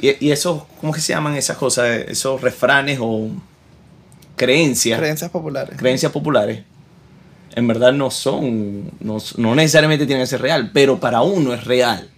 Y, 0.00 0.26
y 0.26 0.30
esos, 0.32 0.62
¿cómo 0.80 0.92
que 0.92 1.00
se 1.00 1.12
llaman 1.12 1.36
esas 1.36 1.56
cosas? 1.56 1.86
Esos 2.08 2.40
refranes 2.40 2.98
o 3.00 3.28
creencias. 4.36 4.98
creencias 4.98 5.30
populares. 5.30 5.76
creencias 5.78 6.10
populares 6.12 6.62
en 7.56 7.66
verdad 7.66 7.92
no 7.92 8.10
son, 8.12 8.90
no, 9.00 9.18
no 9.36 9.54
necesariamente 9.56 10.06
tienen 10.06 10.22
que 10.22 10.28
ser 10.28 10.40
real, 10.40 10.70
pero 10.72 11.00
para 11.00 11.20
uno 11.22 11.52
es 11.52 11.64
real. 11.64 12.08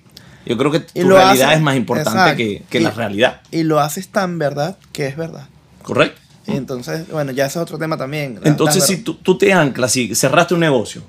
Yo 0.45 0.59
creo 0.59 0.71
que 0.71 0.81
tu 0.81 1.09
realidad 1.09 1.55
es 1.55 1.61
más 1.63 1.75
importante 1.75 2.37
que, 2.37 2.63
que 2.69 2.81
Y- 2.81 2.83
la 2.83 2.91
realidad, 2.91 3.41
Y 3.51 3.63
lo 3.63 3.81
haces 3.81 4.09
tan 4.09 4.39
verdad 4.39 4.77
que 4.93 5.07
es 5.07 5.17
verdad. 5.17 5.49
¿correcto? 5.83 6.21
Y 6.47 6.53
entonces, 6.57 7.09
bueno, 7.09 7.33
ya 7.33 7.47
ese 7.47 7.59
es 7.59 7.63
otro 7.63 7.79
tema 7.79 7.97
también. 7.97 8.41
la- 8.43 8.49
Entonces, 8.49 8.85
si 8.85 8.99
tú, 8.99 9.15
tú 9.15 9.39
te 9.39 9.53
anclas, 9.55 9.93
si 9.93 10.15
cerraste 10.15 10.53
un 10.55 10.61
negocio 10.61 11.03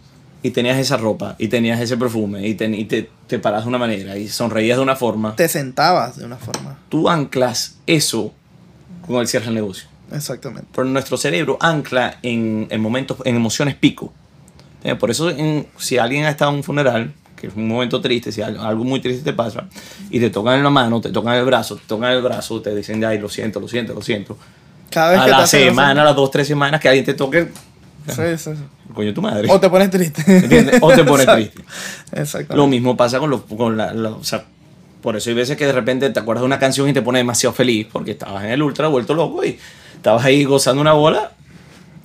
y 0.44 0.52
tenías 0.52 0.78
esa 0.78 0.98
ropa 0.98 1.36
y 1.40 1.48
tenías 1.48 1.80
ese 1.80 1.98
perfume 1.98 2.48
y, 2.48 2.54
ten- 2.54 2.76
y 2.76 2.86
te, 2.86 3.10
te 3.28 3.40
paras 3.40 3.64
de 3.64 3.70
una 3.70 3.78
manera 3.80 4.18
y 4.18 4.28
sonreías 4.28 4.78
de 4.78 4.84
una 4.84 4.96
forma, 4.96 5.36
Te 5.36 5.48
sentabas 5.50 6.18
de 6.18 6.26
una 6.26 6.38
forma. 6.38 6.78
tú 6.90 7.10
anclas 7.10 7.78
eso 7.88 8.32
con 9.08 9.16
el 9.18 9.28
cierre 9.28 9.46
del 9.46 9.56
negocio. 9.56 9.88
Exactamente. 10.12 10.68
Pero 10.76 10.86
nuestro 10.86 11.18
cerebro 11.18 11.58
ancla 11.60 12.20
en, 12.22 12.68
en 12.70 12.82
momentos, 12.82 13.18
en 13.26 13.36
emociones 13.36 13.76
pico. 13.76 14.14
Eh, 14.84 14.96
Por 14.96 15.10
eso, 15.10 15.30
en- 15.30 15.66
si 15.78 15.98
alguien 15.98 16.26
ha 16.26 16.30
estado 16.30 16.52
en 16.52 16.58
un 16.58 16.64
funeral, 16.64 17.14
que 17.38 17.48
es 17.48 17.56
un 17.56 17.68
momento 17.68 18.00
triste, 18.00 18.32
si 18.32 18.42
algo, 18.42 18.84
muy 18.84 19.00
triste 19.02 19.24
te 19.24 19.34
pasa, 19.34 19.66
y 20.10 20.20
te 20.20 20.30
tocan 20.30 20.58
en 20.58 20.64
la 20.64 20.70
mano, 20.70 21.02
te 21.02 21.10
tocan 21.10 21.36
el 21.36 21.46
brazo, 21.46 21.78
te 21.78 21.84
tocan 21.88 22.12
el 22.12 22.22
brazo, 22.22 22.62
te 22.62 22.76
dicen, 22.76 23.04
ay, 23.04 23.18
lo 23.18 23.28
siento, 23.30 23.60
lo 23.60 23.68
siento, 23.68 23.94
lo 23.94 24.02
siento. 24.02 24.38
Cada 24.90 25.12
vez 25.12 25.20
a 25.20 25.24
que 25.26 25.32
te 25.32 25.38
la 25.38 25.44
eso- 25.46 25.58
semana, 25.58 26.02
a 26.02 26.06
las 26.06 26.16
dos, 26.16 26.30
tres 26.32 26.48
semanas 26.48 26.80
que 26.80 26.88
alguien 26.90 27.06
te 27.06 27.14
toque, 27.16 27.50
Sí, 28.08 28.22
sí, 28.38 28.52
sí. 28.56 28.64
coño, 28.94 29.14
tu 29.14 29.22
madre. 29.22 29.48
O 29.50 29.60
te 29.60 29.70
pones 29.70 29.90
triste. 29.90 30.24
¿Entiendes? 30.28 30.78
O 30.82 30.90
te 30.94 31.04
pones 31.04 31.26
Exacto. 31.28 31.36
triste. 31.54 31.64
Exacto. 32.14 32.56
Lo 32.56 32.68
mismo 32.68 32.98
pasa 32.98 33.20
con, 33.20 33.30
los 33.30 33.42
con 33.44 33.78
la, 33.78 33.94
la- 33.94 34.10
o 34.12 34.24
sea, 34.24 34.44
por 35.02 35.16
eso 35.16 35.30
hay 35.30 35.36
veces 35.36 35.58
que 35.58 35.66
de 35.66 35.72
repente 35.72 36.10
te 36.10 36.20
acuerdas 36.20 36.42
de 36.42 36.46
una 36.48 36.60
canción 36.60 36.88
y 36.90 36.94
te 36.94 37.02
pone 37.02 37.20
demasiado 37.20 37.54
feliz 37.54 37.88
porque 37.92 38.12
estabas 38.12 38.44
en 38.44 38.52
el 38.52 38.62
ultra 38.64 38.88
vuelto 38.88 39.14
loco 39.14 39.44
y 39.46 39.58
estabas 39.96 40.24
ahí 40.26 40.44
gozando 40.46 40.82
una 40.82 40.94
bola 40.94 41.32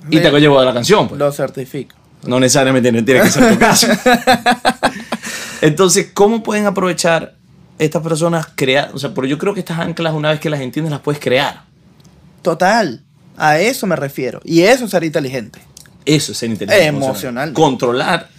y 0.09 0.17
Sí. 0.17 0.21
te 0.23 0.31
llevó 0.39 0.59
a 0.59 0.65
la 0.65 0.73
canción. 0.73 1.07
Pues. 1.07 1.19
Lo 1.19 1.31
certifico. 1.31 1.95
No 2.25 2.39
necesariamente 2.39 2.91
no 2.91 3.03
tiene 3.05 3.21
que 3.21 3.29
ser 3.29 3.53
tu 3.53 3.59
caso. 3.59 3.87
Entonces, 5.61 6.11
¿cómo 6.13 6.41
pueden 6.43 6.65
aprovechar 6.65 7.35
estas 7.77 8.01
personas 8.01 8.47
crear? 8.55 8.91
O 8.93 8.99
sea, 8.99 9.13
porque 9.13 9.29
yo 9.29 9.37
creo 9.37 9.53
que 9.53 9.59
estas 9.61 9.79
anclas, 9.79 10.13
una 10.13 10.29
vez 10.31 10.39
que 10.39 10.49
las 10.49 10.61
entiendes, 10.61 10.91
las 10.91 11.01
puedes 11.01 11.19
crear. 11.21 11.63
Total. 12.41 13.03
A 13.37 13.59
eso 13.59 13.87
me 13.87 13.95
refiero. 13.95 14.41
Y 14.43 14.61
eso 14.61 14.85
es 14.85 14.91
ser 14.91 15.03
inteligente. 15.03 15.59
Eso 16.15 16.31
es 16.31 16.39
ser 16.39 16.49
inteligente. 16.49 16.87
Emocional. 16.87 17.53
Controlar 17.53 18.29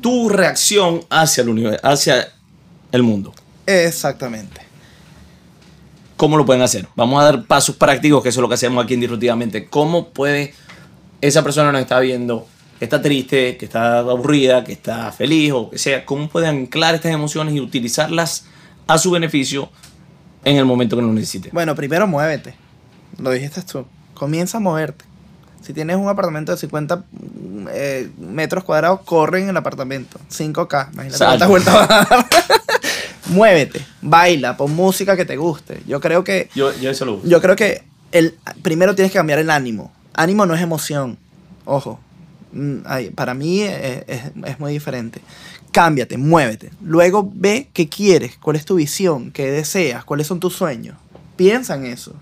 tu 0.00 0.28
reacción 0.28 1.04
hacia 1.08 1.42
el 1.42 1.50
universo, 1.50 1.80
hacia 1.86 2.32
el 2.90 3.02
mundo. 3.04 3.32
Exactamente. 3.64 4.60
¿Cómo 6.16 6.36
lo 6.36 6.44
pueden 6.44 6.62
hacer? 6.62 6.88
Vamos 6.96 7.20
a 7.20 7.24
dar 7.26 7.44
pasos 7.44 7.76
prácticos, 7.76 8.24
que 8.24 8.30
eso 8.30 8.40
es 8.40 8.42
lo 8.42 8.48
que 8.48 8.54
hacemos 8.54 8.84
aquí 8.84 8.94
en 8.94 9.00
Disruptivamente. 9.00 9.66
¿Cómo 9.66 10.08
puede 10.08 10.52
esa 11.20 11.44
persona 11.44 11.70
nos 11.70 11.82
está 11.82 12.00
viendo, 12.00 12.48
que 12.80 12.86
está 12.86 13.00
triste, 13.00 13.56
que 13.56 13.66
está 13.66 14.00
aburrida, 14.00 14.64
que 14.64 14.72
está 14.72 15.12
feliz 15.12 15.52
o 15.52 15.70
que 15.70 15.78
sea? 15.78 16.04
¿Cómo 16.04 16.28
puede 16.28 16.48
anclar 16.48 16.96
estas 16.96 17.12
emociones 17.12 17.54
y 17.54 17.60
utilizarlas 17.60 18.46
a 18.88 18.98
su 18.98 19.12
beneficio 19.12 19.70
en 20.44 20.56
el 20.56 20.64
momento 20.64 20.96
que 20.96 21.02
lo 21.02 21.12
necesite? 21.12 21.50
Bueno, 21.52 21.76
primero 21.76 22.08
muévete. 22.08 22.56
Lo 23.18 23.30
dijiste 23.30 23.62
tú. 23.62 23.86
Comienza 24.14 24.56
a 24.56 24.60
moverte. 24.60 25.04
Si 25.66 25.72
tienes 25.72 25.96
un 25.96 26.08
apartamento 26.08 26.52
de 26.52 26.58
50 26.58 26.96
mm, 26.96 27.68
eh, 27.72 28.10
metros 28.18 28.62
cuadrados, 28.64 29.00
corre 29.04 29.42
en 29.42 29.48
el 29.48 29.56
apartamento. 29.56 30.18
5K. 30.30 30.92
Imagínate 30.92 31.18
cuántas 31.24 31.48
vueltas 31.48 31.74
vas 31.74 31.90
a 31.90 32.04
dar. 32.04 32.26
Muévete, 33.28 33.84
baila, 34.02 34.56
pon 34.56 34.72
música 34.74 35.16
que 35.16 35.24
te 35.24 35.36
guste. 35.36 35.82
Yo 35.86 36.00
creo 36.00 36.22
que 36.22 36.48
Yo, 36.54 36.72
yo 36.78 36.90
eso 36.90 37.04
lo 37.04 37.14
uso. 37.14 37.26
Yo 37.26 37.40
creo 37.42 37.56
que 37.56 37.82
el, 38.12 38.36
primero 38.62 38.94
tienes 38.94 39.10
que 39.10 39.18
cambiar 39.18 39.40
el 39.40 39.50
ánimo. 39.50 39.92
Ánimo 40.14 40.46
no 40.46 40.54
es 40.54 40.60
emoción. 40.62 41.18
Ojo. 41.64 41.98
Mm, 42.52 42.76
ay, 42.86 43.10
para 43.10 43.34
mí 43.34 43.62
es, 43.62 44.04
es- 44.06 44.22
es 44.44 44.60
muy 44.60 44.72
diferente. 44.72 45.20
Cámbiate, 45.72 46.16
muévete. 46.16 46.70
Luego 46.80 47.28
ve 47.34 47.68
qué 47.72 47.88
quieres, 47.88 48.38
cuál 48.38 48.54
es 48.56 48.64
tu 48.64 48.76
visión, 48.76 49.32
qué 49.32 49.50
deseas, 49.50 50.04
cuáles 50.04 50.28
son 50.28 50.38
tus 50.38 50.54
sueños. 50.54 50.96
Piensa 51.34 51.74
en 51.74 51.86
eso. 51.86 52.14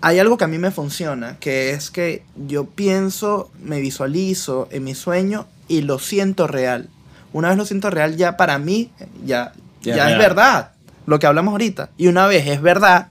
Hay 0.00 0.18
algo 0.20 0.36
que 0.38 0.44
a 0.44 0.48
mí 0.48 0.58
me 0.58 0.70
funciona, 0.70 1.38
que 1.40 1.70
es 1.70 1.90
que 1.90 2.22
yo 2.46 2.66
pienso, 2.66 3.50
me 3.62 3.80
visualizo 3.80 4.68
en 4.70 4.84
mi 4.84 4.94
sueño 4.94 5.46
y 5.66 5.82
lo 5.82 5.98
siento 5.98 6.46
real. 6.46 6.88
Una 7.32 7.48
vez 7.48 7.58
lo 7.58 7.64
siento 7.64 7.90
real, 7.90 8.16
ya 8.16 8.36
para 8.36 8.58
mí, 8.58 8.90
ya, 9.24 9.52
Ya 9.82 9.96
ya, 9.96 10.10
es 10.12 10.18
verdad. 10.18 10.70
Lo 11.06 11.18
que 11.18 11.26
hablamos 11.26 11.52
ahorita. 11.52 11.90
Y 11.96 12.06
una 12.06 12.26
vez 12.26 12.46
es 12.46 12.60
verdad, 12.62 13.08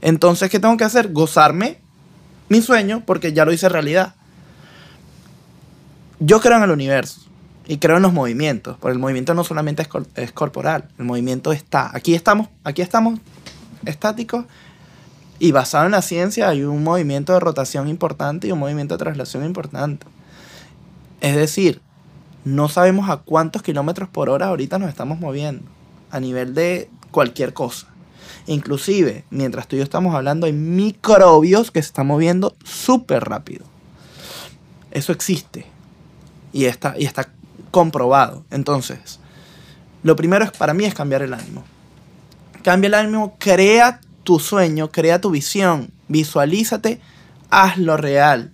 entonces, 0.00 0.50
¿qué 0.50 0.58
tengo 0.58 0.76
que 0.76 0.84
hacer? 0.84 1.12
Gozarme 1.12 1.78
mi 2.48 2.60
sueño 2.62 3.02
porque 3.04 3.32
ya 3.32 3.44
lo 3.44 3.52
hice 3.52 3.68
realidad. 3.68 4.14
Yo 6.18 6.40
creo 6.40 6.56
en 6.56 6.62
el 6.62 6.70
universo 6.70 7.20
y 7.66 7.78
creo 7.78 7.96
en 7.96 8.02
los 8.02 8.12
movimientos, 8.12 8.76
porque 8.80 8.92
el 8.94 8.98
movimiento 8.98 9.34
no 9.34 9.44
solamente 9.44 9.82
es, 9.82 9.88
cor- 9.88 10.06
es 10.16 10.32
corporal, 10.32 10.88
el 10.98 11.04
movimiento 11.04 11.52
está. 11.52 11.90
Aquí 11.94 12.14
estamos, 12.14 12.48
aquí 12.64 12.82
estamos 12.82 13.20
estáticos 13.84 14.44
y 15.42 15.50
basado 15.50 15.86
en 15.86 15.90
la 15.90 16.02
ciencia 16.02 16.48
hay 16.48 16.62
un 16.62 16.84
movimiento 16.84 17.32
de 17.32 17.40
rotación 17.40 17.88
importante 17.88 18.46
y 18.46 18.52
un 18.52 18.60
movimiento 18.60 18.94
de 18.94 19.02
traslación 19.02 19.44
importante. 19.44 20.06
Es 21.20 21.34
decir, 21.34 21.80
no 22.44 22.68
sabemos 22.68 23.10
a 23.10 23.16
cuántos 23.16 23.60
kilómetros 23.60 24.08
por 24.08 24.30
hora 24.30 24.46
ahorita 24.46 24.78
nos 24.78 24.88
estamos 24.88 25.18
moviendo 25.18 25.64
a 26.12 26.20
nivel 26.20 26.54
de 26.54 26.88
cualquier 27.10 27.54
cosa. 27.54 27.88
Inclusive, 28.46 29.24
mientras 29.30 29.66
tú 29.66 29.74
y 29.74 29.80
yo 29.80 29.82
estamos 29.82 30.14
hablando, 30.14 30.46
hay 30.46 30.52
microbios 30.52 31.72
que 31.72 31.82
se 31.82 31.88
están 31.88 32.06
moviendo 32.06 32.54
súper 32.62 33.24
rápido. 33.24 33.64
Eso 34.92 35.10
existe. 35.10 35.66
Y 36.52 36.66
está, 36.66 36.94
y 36.96 37.04
está 37.04 37.30
comprobado. 37.72 38.44
Entonces, 38.52 39.18
lo 40.04 40.14
primero 40.14 40.44
es, 40.44 40.52
para 40.52 40.72
mí 40.72 40.84
es 40.84 40.94
cambiar 40.94 41.22
el 41.22 41.34
ánimo. 41.34 41.64
Cambia 42.62 42.86
el 42.86 42.94
ánimo, 42.94 43.34
crea 43.40 43.98
tu 44.24 44.38
sueño, 44.38 44.90
crea 44.90 45.20
tu 45.20 45.30
visión, 45.30 45.90
visualízate, 46.08 47.00
hazlo 47.50 47.96
real. 47.96 48.50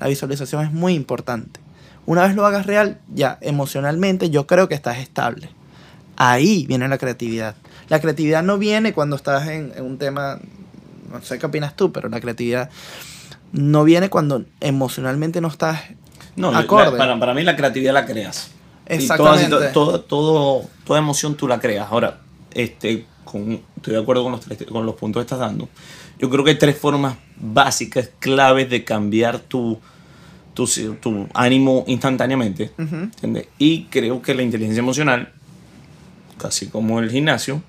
La 0.00 0.08
visualización 0.08 0.64
es 0.64 0.72
muy 0.72 0.94
importante. 0.94 1.60
Una 2.06 2.22
vez 2.22 2.34
lo 2.34 2.44
hagas 2.46 2.66
real, 2.66 2.98
ya 3.14 3.38
emocionalmente 3.40 4.28
yo 4.30 4.46
creo 4.46 4.68
que 4.68 4.74
estás 4.74 4.98
estable. 4.98 5.48
Ahí 6.16 6.66
viene 6.66 6.86
la 6.88 6.98
creatividad. 6.98 7.54
La 7.88 8.00
creatividad 8.00 8.42
no 8.42 8.58
viene 8.58 8.92
cuando 8.92 9.16
estás 9.16 9.48
en, 9.48 9.72
en 9.76 9.84
un 9.84 9.98
tema, 9.98 10.38
no 11.10 11.22
sé 11.22 11.38
qué 11.38 11.46
opinas 11.46 11.76
tú, 11.76 11.92
pero 11.92 12.08
la 12.08 12.20
creatividad 12.20 12.70
no 13.52 13.84
viene 13.84 14.10
cuando 14.10 14.44
emocionalmente 14.60 15.40
no 15.40 15.48
estás 15.48 15.80
No, 16.36 16.50
la- 16.50 16.58
acorde. 16.60 16.96
para, 16.98 17.18
para 17.18 17.34
mí 17.34 17.42
la 17.42 17.56
creatividad 17.56 17.92
la 17.94 18.04
creas. 18.06 18.50
Y 18.88 18.94
Exactamente. 18.94 19.48
toda, 19.48 19.72
todo, 19.72 20.00
todo- 20.02 20.64
toda 20.84 20.98
emoción 20.98 21.36
tú 21.36 21.48
la 21.48 21.58
creas. 21.60 21.88
Ahora, 21.90 22.18
este, 22.52 23.06
con- 23.24 23.60
estoy 23.76 23.94
de 23.94 24.00
acuerdo 24.00 24.22
con 24.22 24.32
los, 24.32 24.40
tres- 24.42 24.64
con 24.70 24.84
los 24.86 24.94
puntos 24.94 25.20
que 25.20 25.24
estás 25.24 25.38
dando. 25.38 25.68
Yo 26.18 26.30
creo 26.30 26.44
que 26.44 26.50
hay 26.52 26.58
tres 26.58 26.76
formas 26.78 27.16
básicas, 27.36 28.10
claves 28.20 28.70
de 28.70 28.84
cambiar 28.84 29.38
tu, 29.40 29.78
tu, 30.54 30.66
tu 31.00 31.28
ánimo 31.34 31.84
instantáneamente. 31.86 32.70
Ujú. 32.78 32.94
¿entiendes? 32.96 33.46
Y 33.58 33.84
creo 33.84 34.22
que 34.22 34.34
la 34.34 34.42
inteligencia 34.42 34.80
emocional, 34.80 35.32
casi 36.38 36.68
como 36.68 37.00
el 37.00 37.10
gimnasio, 37.10 37.62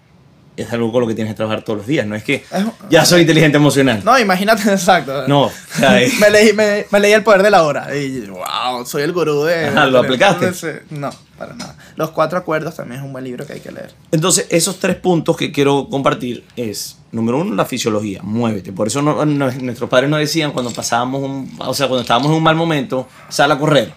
es 0.58 0.72
algo 0.72 0.90
con 0.92 1.02
lo 1.02 1.08
que 1.08 1.16
tienes 1.16 1.34
que 1.34 1.38
trabajar 1.38 1.64
todos 1.64 1.78
los 1.80 1.88
días. 1.88 2.08
No 2.08 2.16
es 2.16 2.24
que 2.24 2.46
ya 2.90 3.04
soy 3.04 3.22
inteligente 3.22 3.58
emocional. 3.58 4.02
No, 4.06 4.18
imagínate, 4.18 4.62
exacto. 4.72 5.28
No, 5.28 5.52
me, 6.22 6.30
leí, 6.30 6.54
me, 6.54 6.86
me 6.92 7.00
leí 7.02 7.12
el 7.12 7.24
poder 7.24 7.44
de 7.44 7.52
la 7.52 7.64
hora. 7.64 7.94
Y 7.96 8.22
wow, 8.28 8.86
soy 8.86 9.04
el 9.04 9.12
gurú 9.12 9.44
de. 9.44 9.66
Ajá, 9.68 9.88
¿lo 9.88 10.00
aplicaste? 10.00 10.84
No, 10.92 11.10
para 11.38 11.54
nada. 11.54 11.76
Los 11.96 12.12
cuatro 12.12 12.38
acuerdos 12.38 12.76
también 12.76 13.02
es 13.02 13.06
un 13.06 13.12
buen 13.12 13.24
libro 13.26 13.46
que 13.46 13.54
hay 13.54 13.60
que 13.60 13.72
leer. 13.72 13.94
Entonces, 14.12 14.48
esos 14.50 14.80
tres 14.80 14.96
puntos 14.96 15.36
que 15.36 15.52
quiero 15.52 15.88
compartir 15.90 16.44
es, 16.56 16.98
número 17.12 17.40
uno, 17.40 17.54
la 17.56 17.66
fisiología, 17.66 18.22
muévete. 18.24 18.72
Por 18.72 18.88
eso 18.88 19.02
no- 19.02 19.26
no- 19.26 19.52
nuestros 19.52 19.90
padres 19.90 20.10
nos 20.10 20.20
decían 20.20 20.52
cuando 20.52 20.72
pasábamos, 20.72 21.22
un, 21.24 21.52
o 21.60 21.74
sea, 21.74 21.88
cuando 21.88 22.02
estábamos 22.02 22.30
en 22.32 22.38
un 22.38 22.44
mal 22.44 22.56
momento, 22.56 23.08
sal 23.30 23.52
a 23.52 23.60
correr, 23.60 23.94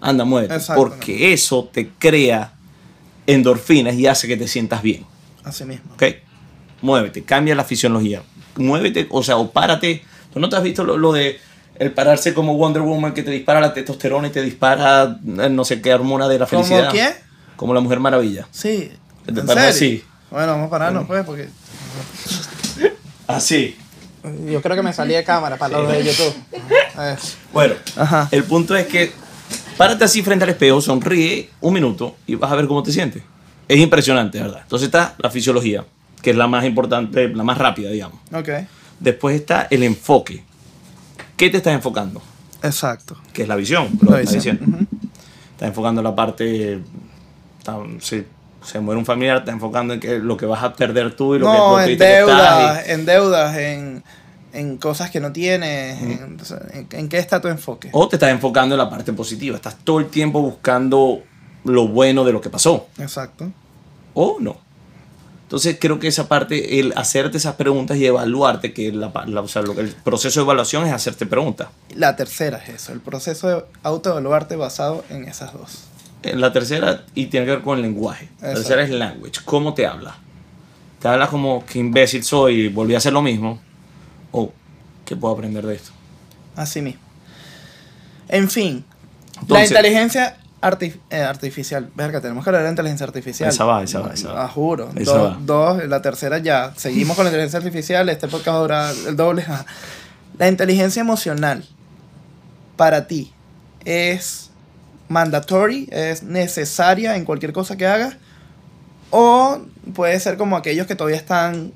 anda, 0.00 0.24
muévete. 0.24 0.54
Porque 0.74 1.32
eso 1.32 1.68
te 1.72 1.88
crea 1.98 2.54
endorfinas 3.26 3.94
y 3.94 4.06
hace 4.06 4.26
que 4.26 4.36
te 4.36 4.48
sientas 4.48 4.82
bien, 4.82 5.04
Así 5.44 5.64
mismo. 5.64 5.92
¿ok? 5.94 6.02
Muévete, 6.82 7.22
cambia 7.22 7.54
la 7.54 7.64
fisiología. 7.64 8.22
Muévete, 8.56 9.06
o 9.10 9.22
sea, 9.22 9.36
o 9.36 9.50
párate. 9.50 10.02
¿Tú 10.32 10.40
no 10.40 10.48
te 10.48 10.56
has 10.56 10.62
visto 10.62 10.82
lo, 10.84 10.96
lo 10.96 11.12
de 11.12 11.38
el 11.82 11.90
pararse 11.92 12.32
como 12.32 12.56
Wonder 12.56 12.82
Woman 12.82 13.12
que 13.12 13.22
te 13.24 13.30
dispara 13.32 13.60
la 13.60 13.74
testosterona 13.74 14.28
y 14.28 14.30
te 14.30 14.40
dispara 14.42 15.18
eh, 15.26 15.48
no 15.50 15.64
sé 15.64 15.80
qué 15.82 15.92
hormona 15.92 16.28
de 16.28 16.38
la 16.38 16.46
¿Cómo 16.46 16.62
felicidad? 16.62 16.90
quién? 16.92 17.12
Como 17.56 17.74
la 17.74 17.80
Mujer 17.80 17.98
Maravilla. 17.98 18.46
Sí. 18.52 18.92
¿Te 19.26 19.40
¿En 19.40 19.46
serio? 19.46 19.62
así? 19.64 20.04
Bueno, 20.30 20.52
vamos 20.52 20.68
a 20.68 20.70
pararnos, 20.70 21.06
pues, 21.06 21.24
porque 21.24 21.48
Así. 23.26 23.76
yo 24.50 24.60
creo 24.62 24.76
que 24.76 24.82
me 24.82 24.92
salí 24.92 25.14
de 25.14 25.24
cámara 25.24 25.56
para 25.56 25.78
los 25.80 25.90
de 25.92 26.04
YouTube. 26.04 26.34
A 26.96 27.02
ver. 27.04 27.18
Bueno, 27.52 27.74
Ajá. 27.96 28.28
el 28.30 28.44
punto 28.44 28.76
es 28.76 28.86
que 28.86 29.12
párate 29.76 30.04
así 30.04 30.22
frente 30.22 30.44
al 30.44 30.50
espejo, 30.50 30.80
sonríe 30.80 31.50
un 31.60 31.72
minuto 31.74 32.16
y 32.26 32.34
vas 32.34 32.52
a 32.52 32.56
ver 32.56 32.66
cómo 32.66 32.82
te 32.82 32.92
sientes. 32.92 33.22
Es 33.68 33.78
impresionante, 33.78 34.40
¿verdad? 34.40 34.60
Entonces 34.62 34.86
está 34.86 35.14
la 35.18 35.30
fisiología, 35.30 35.84
que 36.20 36.30
es 36.30 36.36
la 36.36 36.46
más 36.46 36.64
importante, 36.64 37.28
la 37.28 37.42
más 37.42 37.58
rápida, 37.58 37.90
digamos. 37.90 38.18
Ok. 38.32 38.48
Después 39.00 39.34
está 39.34 39.66
el 39.70 39.82
enfoque. 39.82 40.44
¿Qué 41.42 41.50
te 41.50 41.56
estás 41.56 41.74
enfocando? 41.74 42.22
Exacto. 42.62 43.16
Que 43.32 43.42
es 43.42 43.48
la 43.48 43.56
visión. 43.56 43.88
La 44.02 44.18
que 44.18 44.22
estás 44.22 44.34
visión. 44.36 44.58
diciendo. 44.60 44.86
Estás 45.54 45.68
enfocando 45.70 46.00
la 46.00 46.14
parte. 46.14 46.80
si 47.98 48.24
se 48.64 48.78
muere 48.78 48.96
un 49.00 49.04
familiar, 49.04 49.38
estás 49.38 49.52
enfocando 49.54 49.92
en 49.94 49.98
que, 49.98 50.20
lo 50.20 50.36
que 50.36 50.46
vas 50.46 50.62
a 50.62 50.72
perder 50.72 51.16
tú 51.16 51.34
y 51.34 51.40
lo 51.40 51.46
que 51.50 51.52
No, 51.58 51.70
lo 51.72 51.80
en 51.80 51.86
que 51.86 51.92
estás 51.94 52.08
deudas, 52.08 52.88
en 52.88 53.04
deudas, 53.06 53.56
en, 53.56 54.04
en 54.52 54.76
cosas 54.76 55.10
que 55.10 55.18
no 55.18 55.32
tienes. 55.32 56.00
en, 56.00 56.38
o 56.40 56.44
sea, 56.44 56.60
en- 56.74 56.86
¿en 56.92 57.08
qué 57.08 57.18
está 57.18 57.40
tu 57.40 57.48
enfoque? 57.48 57.88
o 57.90 58.06
te 58.06 58.14
estás 58.14 58.30
enfocando 58.30 58.76
en 58.76 58.78
la 58.78 58.88
parte 58.88 59.12
positiva. 59.12 59.56
Estás 59.56 59.78
todo 59.82 59.98
el 59.98 60.06
tiempo 60.06 60.40
buscando 60.40 61.24
lo 61.64 61.88
bueno 61.88 62.22
de 62.22 62.32
lo 62.32 62.40
que 62.40 62.50
pasó. 62.50 62.86
Exacto. 62.98 63.50
o 64.14 64.36
no. 64.38 64.58
Entonces 65.52 65.76
creo 65.78 65.98
que 65.98 66.08
esa 66.08 66.28
parte, 66.28 66.80
el 66.80 66.94
hacerte 66.96 67.36
esas 67.36 67.56
preguntas 67.56 67.98
y 67.98 68.06
evaluarte, 68.06 68.72
que 68.72 68.90
la, 68.90 69.12
la- 69.26 69.42
o 69.42 69.48
sea, 69.48 69.60
lo 69.60 69.74
que 69.74 69.82
el 69.82 69.90
proceso 69.90 70.40
de 70.40 70.44
evaluación 70.44 70.86
es 70.86 70.94
hacerte 70.94 71.26
preguntas. 71.26 71.68
La 71.94 72.16
tercera 72.16 72.56
es 72.56 72.70
eso, 72.70 72.92
el 72.94 73.00
proceso 73.00 73.48
de 73.48 73.64
autoevaluarte 73.82 74.56
basado 74.56 75.04
en 75.10 75.28
esas 75.28 75.52
dos. 75.52 75.84
eh, 76.22 76.34
la 76.36 76.54
tercera 76.54 77.04
y 77.14 77.26
tiene 77.26 77.44
que 77.44 77.52
ver 77.52 77.60
con 77.60 77.76
el 77.76 77.82
lenguaje. 77.82 78.30
La 78.40 78.54
tercera 78.54 78.82
es 78.82 78.88
language. 78.88 79.40
¿Cómo 79.44 79.74
te 79.74 79.86
habla? 79.86 80.16
¿Te 81.02 81.08
habla 81.08 81.26
como 81.26 81.66
que 81.66 81.78
imbécil 81.80 82.24
soy 82.24 82.54
y 82.62 82.68
volví 82.68 82.94
a 82.94 82.98
hacer 82.98 83.12
lo 83.12 83.20
mismo? 83.20 83.60
¿O 84.30 84.50
qué 85.04 85.16
puedo 85.16 85.34
aprender 85.34 85.66
de 85.66 85.74
esto? 85.74 85.90
Así 86.56 86.80
mismo. 86.80 87.02
En 88.28 88.48
fin, 88.48 88.86
la 89.48 89.60
inteligencia 89.76 90.38
eh, 91.10 91.20
artificial. 91.22 91.90
Verga, 91.94 92.20
tenemos 92.20 92.44
que 92.44 92.50
hablar 92.50 92.62
de 92.64 92.70
inteligencia 92.70 93.06
artificial. 93.06 93.48
Esa 93.48 93.64
va, 93.64 93.82
esa 93.82 94.00
va, 94.00 94.14
esa 94.14 94.32
va. 94.32 94.44
Ah, 94.44 94.48
juro. 94.48 94.90
Esa 94.96 95.12
Dos, 95.12 95.32
va. 95.32 95.38
dos, 95.42 95.84
la 95.86 96.00
tercera 96.02 96.38
ya. 96.38 96.72
Seguimos 96.76 97.16
con 97.16 97.24
la 97.24 97.30
inteligencia 97.30 97.58
artificial. 97.58 98.08
Este 98.08 98.28
podcast 98.28 98.58
dura 98.58 98.90
el 99.08 99.16
doble. 99.16 99.44
La 100.38 100.48
inteligencia 100.48 101.00
emocional 101.00 101.62
para 102.76 103.06
ti 103.06 103.32
es 103.84 104.50
mandatory, 105.08 105.88
es 105.92 106.22
necesaria 106.22 107.16
en 107.16 107.26
cualquier 107.26 107.52
cosa 107.52 107.76
que 107.76 107.86
hagas. 107.86 108.16
O 109.10 109.60
puede 109.94 110.18
ser 110.20 110.38
como 110.38 110.56
aquellos 110.56 110.86
que 110.86 110.94
todavía 110.96 111.18
están 111.18 111.72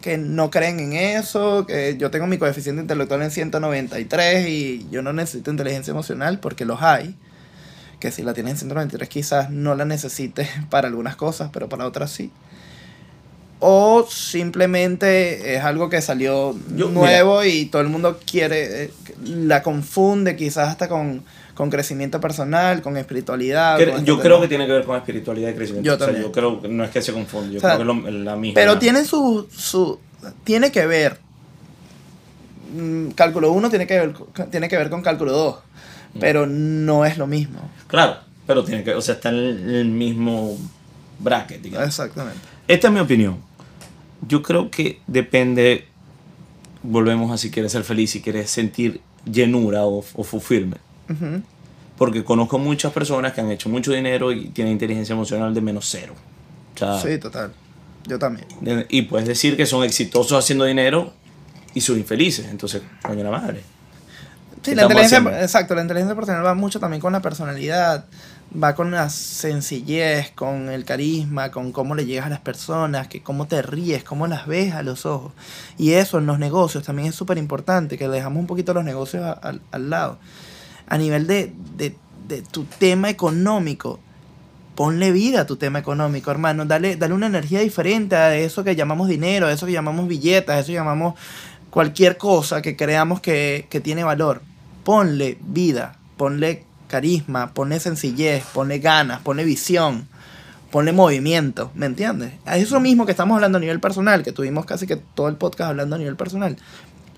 que 0.00 0.16
no 0.16 0.48
creen 0.48 0.78
en 0.78 0.92
eso, 0.92 1.66
que 1.66 1.96
yo 1.98 2.12
tengo 2.12 2.28
mi 2.28 2.38
coeficiente 2.38 2.80
intelectual 2.80 3.20
en 3.22 3.32
193 3.32 4.48
y 4.48 4.86
yo 4.90 5.02
no 5.02 5.12
necesito 5.12 5.50
inteligencia 5.50 5.90
emocional 5.90 6.38
porque 6.38 6.64
los 6.64 6.80
hay. 6.80 7.16
Que 8.00 8.12
si 8.12 8.22
la 8.22 8.32
tienes 8.34 8.52
en 8.52 8.58
193 8.58 9.08
quizás 9.08 9.50
no 9.50 9.74
la 9.74 9.84
necesites 9.84 10.48
para 10.70 10.88
algunas 10.88 11.16
cosas, 11.16 11.50
pero 11.52 11.68
para 11.68 11.86
otras 11.86 12.10
sí. 12.10 12.30
O 13.60 14.06
simplemente 14.08 15.56
es 15.56 15.64
algo 15.64 15.88
que 15.88 16.00
salió 16.00 16.54
Yo- 16.76 16.90
nuevo 16.90 17.42
y 17.42 17.66
todo 17.66 17.82
el 17.82 17.88
mundo 17.88 18.20
quiere, 18.30 18.84
eh, 18.84 18.90
la 19.24 19.64
confunde 19.64 20.36
quizás 20.36 20.68
hasta 20.68 20.88
con, 20.88 21.24
con 21.54 21.68
crecimiento 21.68 22.20
personal, 22.20 22.82
con 22.82 22.96
espiritualidad. 22.96 23.76
Con 23.76 24.04
yo 24.04 24.14
este 24.14 24.22
creo 24.22 24.36
tema. 24.36 24.40
que 24.42 24.48
tiene 24.48 24.66
que 24.66 24.72
ver 24.74 24.84
con 24.84 24.96
espiritualidad 24.96 25.50
y 25.50 25.54
crecimiento. 25.54 25.86
Yo 25.88 25.94
O 25.94 25.98
sea, 25.98 26.06
también. 26.06 26.24
yo 26.26 26.30
creo 26.32 26.62
que 26.62 26.68
no 26.68 26.84
es 26.84 26.90
que 26.90 27.02
se 27.02 27.12
confunde, 27.12 27.54
yo 27.54 27.58
O 27.58 27.60
sea, 27.60 27.74
creo 27.78 27.86
que 28.00 28.08
es 28.08 28.14
lo- 28.14 28.20
la 28.24 28.36
misma. 28.36 28.54
Pero 28.54 28.78
tiene 28.78 29.04
su, 29.04 29.48
su. 29.50 29.98
Tiene 30.44 30.70
que 30.70 30.86
ver. 30.86 31.18
mm, 32.76 33.08
Cálculo 33.16 33.50
1 33.50 33.70
tiene 33.70 33.88
que 33.88 33.98
ver, 33.98 34.12
con- 34.12 34.50
tiene 34.50 34.68
que 34.68 34.76
ver 34.76 34.88
con 34.88 35.02
cálculo 35.02 35.32
2. 35.32 35.56
Mm. 36.14 36.18
Pero 36.18 36.46
no 36.46 37.04
es 37.04 37.18
lo 37.18 37.26
mismo. 37.26 37.70
Claro, 37.86 38.18
pero 38.46 38.64
tiene 38.64 38.84
que, 38.84 38.94
o 38.94 39.00
sea, 39.00 39.14
está 39.16 39.30
en 39.30 39.36
el, 39.36 39.88
mismo 39.88 40.56
bracket, 41.18 41.62
digamos. 41.62 41.88
Exactamente. 41.88 42.40
Esta 42.66 42.88
es 42.88 42.94
mi 42.94 43.00
opinión. 43.00 43.38
Yo 44.26 44.42
creo 44.42 44.70
que 44.70 45.00
depende, 45.06 45.86
volvemos 46.82 47.30
a 47.30 47.38
si 47.38 47.50
quieres 47.50 47.72
ser 47.72 47.84
feliz, 47.84 48.10
si 48.10 48.20
quieres 48.20 48.50
sentir 48.50 49.00
llenura 49.30 49.84
o, 49.84 50.04
o 50.14 50.24
fulfillment. 50.24 50.80
Porque 51.96 52.22
conozco 52.22 52.58
muchas 52.58 52.92
personas 52.92 53.32
que 53.32 53.40
han 53.40 53.50
hecho 53.50 53.68
mucho 53.68 53.92
dinero 53.92 54.32
y 54.32 54.48
tienen 54.48 54.72
inteligencia 54.72 55.14
emocional 55.14 55.54
de 55.54 55.60
menos 55.60 55.86
cero. 55.88 56.14
O 56.74 56.78
sea, 56.78 57.00
Sí, 57.00 57.18
total. 57.18 57.52
Yo 58.06 58.18
también. 58.18 58.46
y 58.88 59.02
puedes 59.02 59.28
decir 59.28 59.56
que 59.56 59.66
son 59.66 59.84
exitosos 59.84 60.38
haciendo 60.38 60.64
dinero 60.64 61.12
y 61.74 61.80
son 61.80 61.98
infelices. 61.98 62.46
Entonces, 62.46 62.82
coño 63.02 63.22
la 63.22 63.30
madre. 63.30 63.62
Sí, 64.70 64.74
¿Qué 64.74 64.76
la 64.76 64.82
inteligencia, 64.82 65.18
haciendo? 65.18 65.44
exacto, 65.44 65.74
la 65.74 65.82
inteligencia 65.82 66.14
personal 66.16 66.44
va 66.44 66.54
mucho 66.54 66.80
también 66.80 67.00
con 67.00 67.12
la 67.12 67.20
personalidad, 67.22 68.06
va 68.62 68.74
con 68.74 68.90
la 68.90 69.08
sencillez, 69.10 70.30
con 70.32 70.68
el 70.68 70.84
carisma, 70.84 71.50
con 71.50 71.72
cómo 71.72 71.94
le 71.94 72.06
llegas 72.06 72.26
a 72.26 72.30
las 72.30 72.40
personas, 72.40 73.08
que 73.08 73.22
cómo 73.22 73.46
te 73.46 73.62
ríes, 73.62 74.04
cómo 74.04 74.26
las 74.26 74.46
ves 74.46 74.74
a 74.74 74.82
los 74.82 75.06
ojos. 75.06 75.32
Y 75.76 75.92
eso 75.92 76.18
en 76.18 76.26
los 76.26 76.38
negocios 76.38 76.84
también 76.84 77.08
es 77.08 77.14
súper 77.14 77.38
importante, 77.38 77.98
que 77.98 78.08
dejamos 78.08 78.40
un 78.40 78.46
poquito 78.46 78.74
los 78.74 78.84
negocios 78.84 79.24
a- 79.24 79.52
al 79.72 79.90
lado. 79.90 80.18
A 80.88 80.98
nivel 80.98 81.26
de, 81.26 81.52
de- 81.76 81.96
de 82.28 82.42
tu 82.42 82.64
tema 82.64 83.10
económico, 83.10 84.00
ponle 84.74 85.12
vida 85.12 85.42
a 85.42 85.46
tu 85.46 85.56
tema 85.56 85.78
económico, 85.80 86.30
hermano. 86.30 86.64
Dale, 86.64 86.96
dale 86.96 87.14
una 87.14 87.26
energía 87.26 87.60
diferente 87.60 88.16
a 88.16 88.36
eso 88.36 88.64
que 88.64 88.76
llamamos 88.76 89.08
dinero, 89.08 89.46
a 89.46 89.52
eso 89.52 89.66
que 89.66 89.72
llamamos 89.72 90.08
billetas, 90.08 90.56
a 90.56 90.58
eso 90.60 90.68
que 90.68 90.74
llamamos 90.74 91.14
cualquier 91.70 92.16
cosa 92.16 92.62
que 92.62 92.76
creamos 92.76 93.20
que, 93.20 93.66
que 93.70 93.80
tiene 93.80 94.04
valor. 94.04 94.42
Ponle 94.88 95.36
vida, 95.42 95.98
ponle 96.16 96.64
carisma, 96.86 97.52
ponle 97.52 97.78
sencillez, 97.78 98.42
ponle 98.54 98.78
ganas, 98.78 99.20
ponle 99.20 99.44
visión, 99.44 100.08
ponle 100.70 100.92
movimiento, 100.92 101.70
¿me 101.74 101.84
entiendes? 101.84 102.32
A 102.46 102.56
eso 102.56 102.80
mismo 102.80 103.04
que 103.04 103.10
estamos 103.12 103.34
hablando 103.34 103.58
a 103.58 103.60
nivel 103.60 103.80
personal, 103.80 104.22
que 104.22 104.32
tuvimos 104.32 104.64
casi 104.64 104.86
que 104.86 104.96
todo 104.96 105.28
el 105.28 105.36
podcast 105.36 105.68
hablando 105.72 105.96
a 105.96 105.98
nivel 105.98 106.16
personal. 106.16 106.56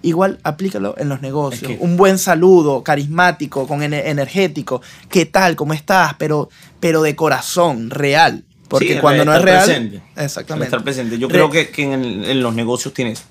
Igual 0.02 0.40
aplícalo 0.42 0.96
en 0.98 1.08
los 1.08 1.22
negocios. 1.22 1.70
Es 1.70 1.78
que- 1.78 1.84
Un 1.84 1.96
buen 1.96 2.18
saludo, 2.18 2.82
carismático, 2.82 3.68
con 3.68 3.82
ener- 3.82 4.02
energético. 4.06 4.82
¿Qué 5.08 5.24
tal? 5.26 5.54
¿Cómo 5.54 5.72
estás? 5.72 6.14
Pero, 6.18 6.48
pero 6.80 7.02
de 7.02 7.14
corazón, 7.14 7.90
real. 7.90 8.42
Porque 8.66 8.94
Sí, 8.94 8.98
cuando 9.00 9.24
no 9.24 9.30
es 9.32 9.38
estar 9.38 9.48
real. 9.54 9.64
presente. 9.64 10.02
Exactamente. 10.16 10.64
Estar 10.64 10.82
presente. 10.82 11.18
Yo 11.20 11.28
Re- 11.28 11.34
creo 11.34 11.50
que, 11.50 11.68
que 11.70 11.84
en, 11.84 11.92
el- 12.04 12.24
en 12.24 12.42
los 12.42 12.52
negocios 12.52 12.92
tienes 12.94 13.22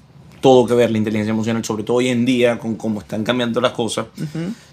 todo 0.42 0.66
que 0.66 0.74
ver 0.74 0.92
la 0.92 0.98
inteligencia 0.98 1.32
emocional, 1.32 1.64
sobre 1.64 1.84
todo 1.84 1.98
hoy 1.98 2.10
en 2.10 2.26
día, 2.26 2.60
con 2.60 2.76
cómo 2.76 3.02
están 3.02 3.24
cambiando 3.24 3.62
las 3.62 3.74
cosas, 3.74 4.08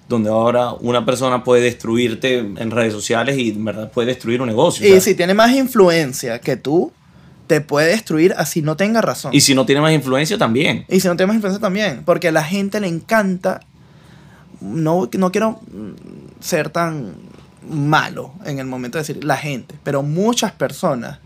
donde 0.08 0.30
ahora 0.30 0.72
una 0.72 1.04
persona 1.04 1.44
puede 1.44 1.62
destruirte 1.62 2.38
en 2.38 2.70
redes 2.70 2.92
sociales 2.92 3.36
y 3.38 3.50
en 3.50 3.64
verdad 3.64 3.90
puede 3.90 4.08
destruir 4.08 4.40
un 4.40 4.48
negocio. 4.48 4.86
Y 4.86 5.00
si 5.00 5.14
tiene 5.14 5.34
más 5.34 5.54
influencia 5.54 6.40
que 6.40 6.56
tú, 6.56 6.92
te 7.46 7.60
puede 7.60 7.88
destruir 7.88 8.34
así 8.36 8.62
no 8.62 8.76
tenga 8.76 9.00
razón. 9.00 9.32
y 9.32 9.40
si 9.40 9.54
no 9.54 9.66
tiene 9.66 9.80
más 9.80 9.92
influencia 9.92 10.38
también. 10.38 10.84
Y 10.88 11.00
si 11.00 11.08
no 11.08 11.16
tiene 11.16 11.28
más 11.28 11.36
influencia 11.36 11.60
también. 11.60 12.02
Porque 12.04 12.28
a 12.28 12.32
la 12.32 12.44
gente 12.44 12.80
le 12.80 12.88
encanta. 12.88 13.60
No, 14.60 15.08
no 15.16 15.30
quiero 15.32 15.60
mm, 15.70 16.40
ser 16.40 16.70
tan 16.70 17.14
malo 17.68 18.32
en 18.44 18.58
el 18.58 18.66
momento 18.66 18.98
de 18.98 19.02
decir 19.02 19.24
la 19.24 19.36
gente. 19.36 19.74
Pero 19.84 20.02
muchas 20.02 20.52
personas 20.52 21.18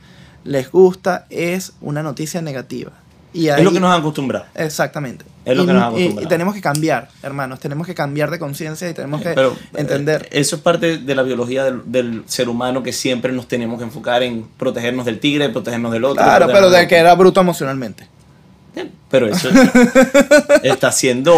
les 0.45 0.71
gusta 0.71 1.27
es 1.31 1.73
una 1.81 2.03
noticia 2.03 2.43
negativa. 2.43 2.93
Y 3.33 3.49
Es 3.49 3.63
lo 3.63 3.73
que 3.73 3.79
nos 3.81 3.93
han 3.95 4.01
acostumbrado. 4.01 4.47
Exactamente. 4.55 5.25
Es 5.45 5.57
lo 5.57 5.63
y, 5.63 5.67
que 5.67 5.73
nos 5.73 5.83
ha 5.83 5.87
y- 5.87 5.89
acostumbrado. 5.91 6.27
y 6.27 6.29
tenemos 6.29 6.55
que 6.55 6.61
cambiar, 6.61 7.09
hermanos. 7.23 7.61
Tenemos 7.61 7.87
que 7.87 7.95
cambiar 7.95 8.31
de 8.31 8.39
conciencia 8.39 8.89
y 8.91 8.95
tenemos 8.95 9.23
que 9.23 9.31
Pero 9.31 9.57
entender. 9.77 10.23
eh, 10.33 10.41
eso 10.41 10.57
es 10.57 10.63
parte 10.63 10.99
de 10.99 11.15
la 11.15 11.23
biología 11.23 11.65
del, 11.65 11.81
del 11.87 12.23
ser 12.27 12.49
humano 12.49 12.83
que 12.83 12.93
siempre 12.93 13.33
nos 13.33 13.47
tenemos 13.47 13.79
que 13.79 13.85
enfocar 13.85 14.23
en 14.25 14.47
protegernos 14.59 15.07
del 15.07 15.21
tigre, 15.21 15.49
protegernos 15.49 15.93
del 15.93 16.05
otro. 16.05 16.23
claro, 16.25 16.49
pero 16.49 16.71
de 16.71 16.89
que 16.89 16.97
era 16.97 17.15
bruto 17.15 17.41
emocionalmente. 17.41 18.09
Pero 19.11 19.27
eso 19.27 19.49
está 20.63 20.93
siendo. 20.93 21.35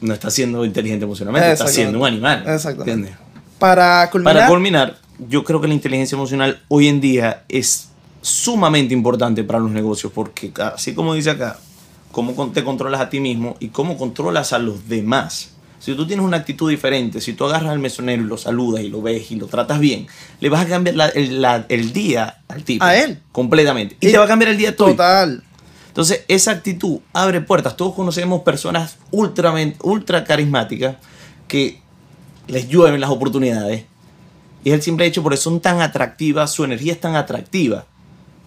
No 0.00 0.12
está 0.12 0.30
siendo 0.30 0.64
inteligente 0.64 1.04
emocionalmente, 1.04 1.52
está 1.52 1.68
siendo 1.68 2.00
un 2.00 2.06
animal. 2.06 2.44
Exactamente. 2.46 2.90
¿entiendes? 2.92 3.14
Para 3.58 4.10
culminar. 4.10 4.34
Para 4.34 4.48
culminar, 4.48 4.96
yo 5.28 5.42
creo 5.44 5.60
que 5.60 5.68
la 5.68 5.74
inteligencia 5.74 6.16
emocional 6.16 6.60
hoy 6.68 6.88
en 6.88 7.00
día 7.00 7.44
es 7.48 7.88
sumamente 8.26 8.92
importante 8.94 9.44
para 9.44 9.58
los 9.60 9.70
negocios 9.70 10.12
porque 10.12 10.52
así 10.74 10.94
como 10.94 11.14
dice 11.14 11.30
acá, 11.30 11.58
cómo 12.12 12.50
te 12.50 12.64
controlas 12.64 13.00
a 13.00 13.08
ti 13.08 13.20
mismo 13.20 13.56
y 13.60 13.68
cómo 13.68 13.96
controlas 13.96 14.52
a 14.52 14.58
los 14.58 14.88
demás. 14.88 15.50
Si 15.78 15.94
tú 15.94 16.06
tienes 16.06 16.24
una 16.24 16.38
actitud 16.38 16.68
diferente, 16.68 17.20
si 17.20 17.34
tú 17.34 17.44
agarras 17.44 17.70
al 17.70 17.78
mesonero 17.78 18.22
y 18.22 18.26
lo 18.26 18.36
saludas 18.38 18.82
y 18.82 18.88
lo 18.88 19.00
ves 19.02 19.30
y 19.30 19.36
lo 19.36 19.46
tratas 19.46 19.78
bien, 19.78 20.06
le 20.40 20.48
vas 20.48 20.64
a 20.64 20.68
cambiar 20.68 20.96
la- 20.96 21.08
el, 21.10 21.40
la- 21.40 21.66
el 21.68 21.92
día 21.92 22.42
al 22.48 22.64
tipo. 22.64 22.84
A 22.84 22.96
él. 22.96 23.20
Completamente. 23.30 23.96
Y, 24.00 24.08
Y- 24.08 24.12
te 24.12 24.18
va 24.18 24.24
a 24.24 24.28
cambiar 24.28 24.50
el 24.50 24.56
día 24.58 24.74
tuyo. 24.74 24.92
Total. 24.92 25.44
Entonces, 25.88 26.24
esa 26.28 26.50
actitud 26.50 26.98
abre 27.12 27.40
puertas. 27.42 27.76
Todos 27.76 27.94
conocemos 27.94 28.42
personas 28.42 28.96
ultra, 29.12 29.54
ultra 29.82 30.24
carismáticas 30.24 30.96
que 31.46 31.80
les 32.48 32.68
llueven 32.68 33.00
las 33.00 33.10
oportunidades. 33.10 33.84
Y 34.64 34.70
es 34.70 34.74
el 34.74 34.82
simple 34.82 35.06
hecho, 35.06 35.22
por 35.22 35.32
eso 35.34 35.44
son 35.44 35.60
tan 35.60 35.80
atractivas, 35.80 36.50
su 36.50 36.64
energía 36.64 36.92
es 36.94 37.00
tan 37.00 37.14
atractiva, 37.14 37.86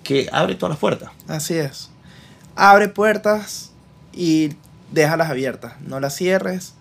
que 0.03 0.29
abre 0.31 0.55
todas 0.55 0.71
las 0.71 0.79
puertas. 0.79 1.11
Así 1.27 1.55
es. 1.55 1.89
Abre 2.55 2.87
puertas 2.87 3.71
y 4.13 4.53
déjalas 4.91 5.29
abiertas. 5.29 5.73
No 5.81 5.99
las 5.99 6.15
cierres. 6.15 6.73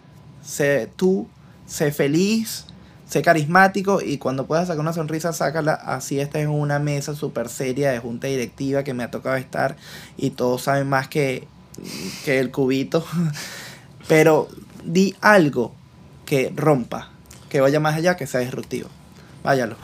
Sé 0.42 0.90
tú, 0.96 1.28
sé 1.66 1.92
feliz, 1.92 2.64
sé 3.08 3.22
carismático 3.22 4.00
y 4.02 4.18
cuando 4.18 4.46
puedas 4.46 4.68
sacar 4.68 4.80
una 4.80 4.92
sonrisa, 4.92 5.32
sácala. 5.32 5.74
Así 5.74 6.20
estés 6.20 6.42
en 6.42 6.50
una 6.50 6.78
mesa 6.78 7.14
súper 7.14 7.48
seria 7.48 7.90
de 7.90 7.98
junta 7.98 8.26
directiva 8.26 8.84
que 8.84 8.94
me 8.94 9.04
ha 9.04 9.10
tocado 9.10 9.36
estar 9.36 9.76
y 10.16 10.30
todos 10.30 10.62
saben 10.62 10.88
más 10.88 11.08
que, 11.08 11.46
que 12.24 12.38
el 12.38 12.50
cubito. 12.50 13.04
Pero 14.08 14.48
di 14.84 15.14
algo 15.20 15.74
que 16.24 16.52
rompa, 16.54 17.10
que 17.48 17.60
vaya 17.60 17.80
más 17.80 17.96
allá, 17.96 18.16
que 18.16 18.26
sea 18.26 18.40
disruptivo. 18.40 18.88
Váyalo. 19.42 19.76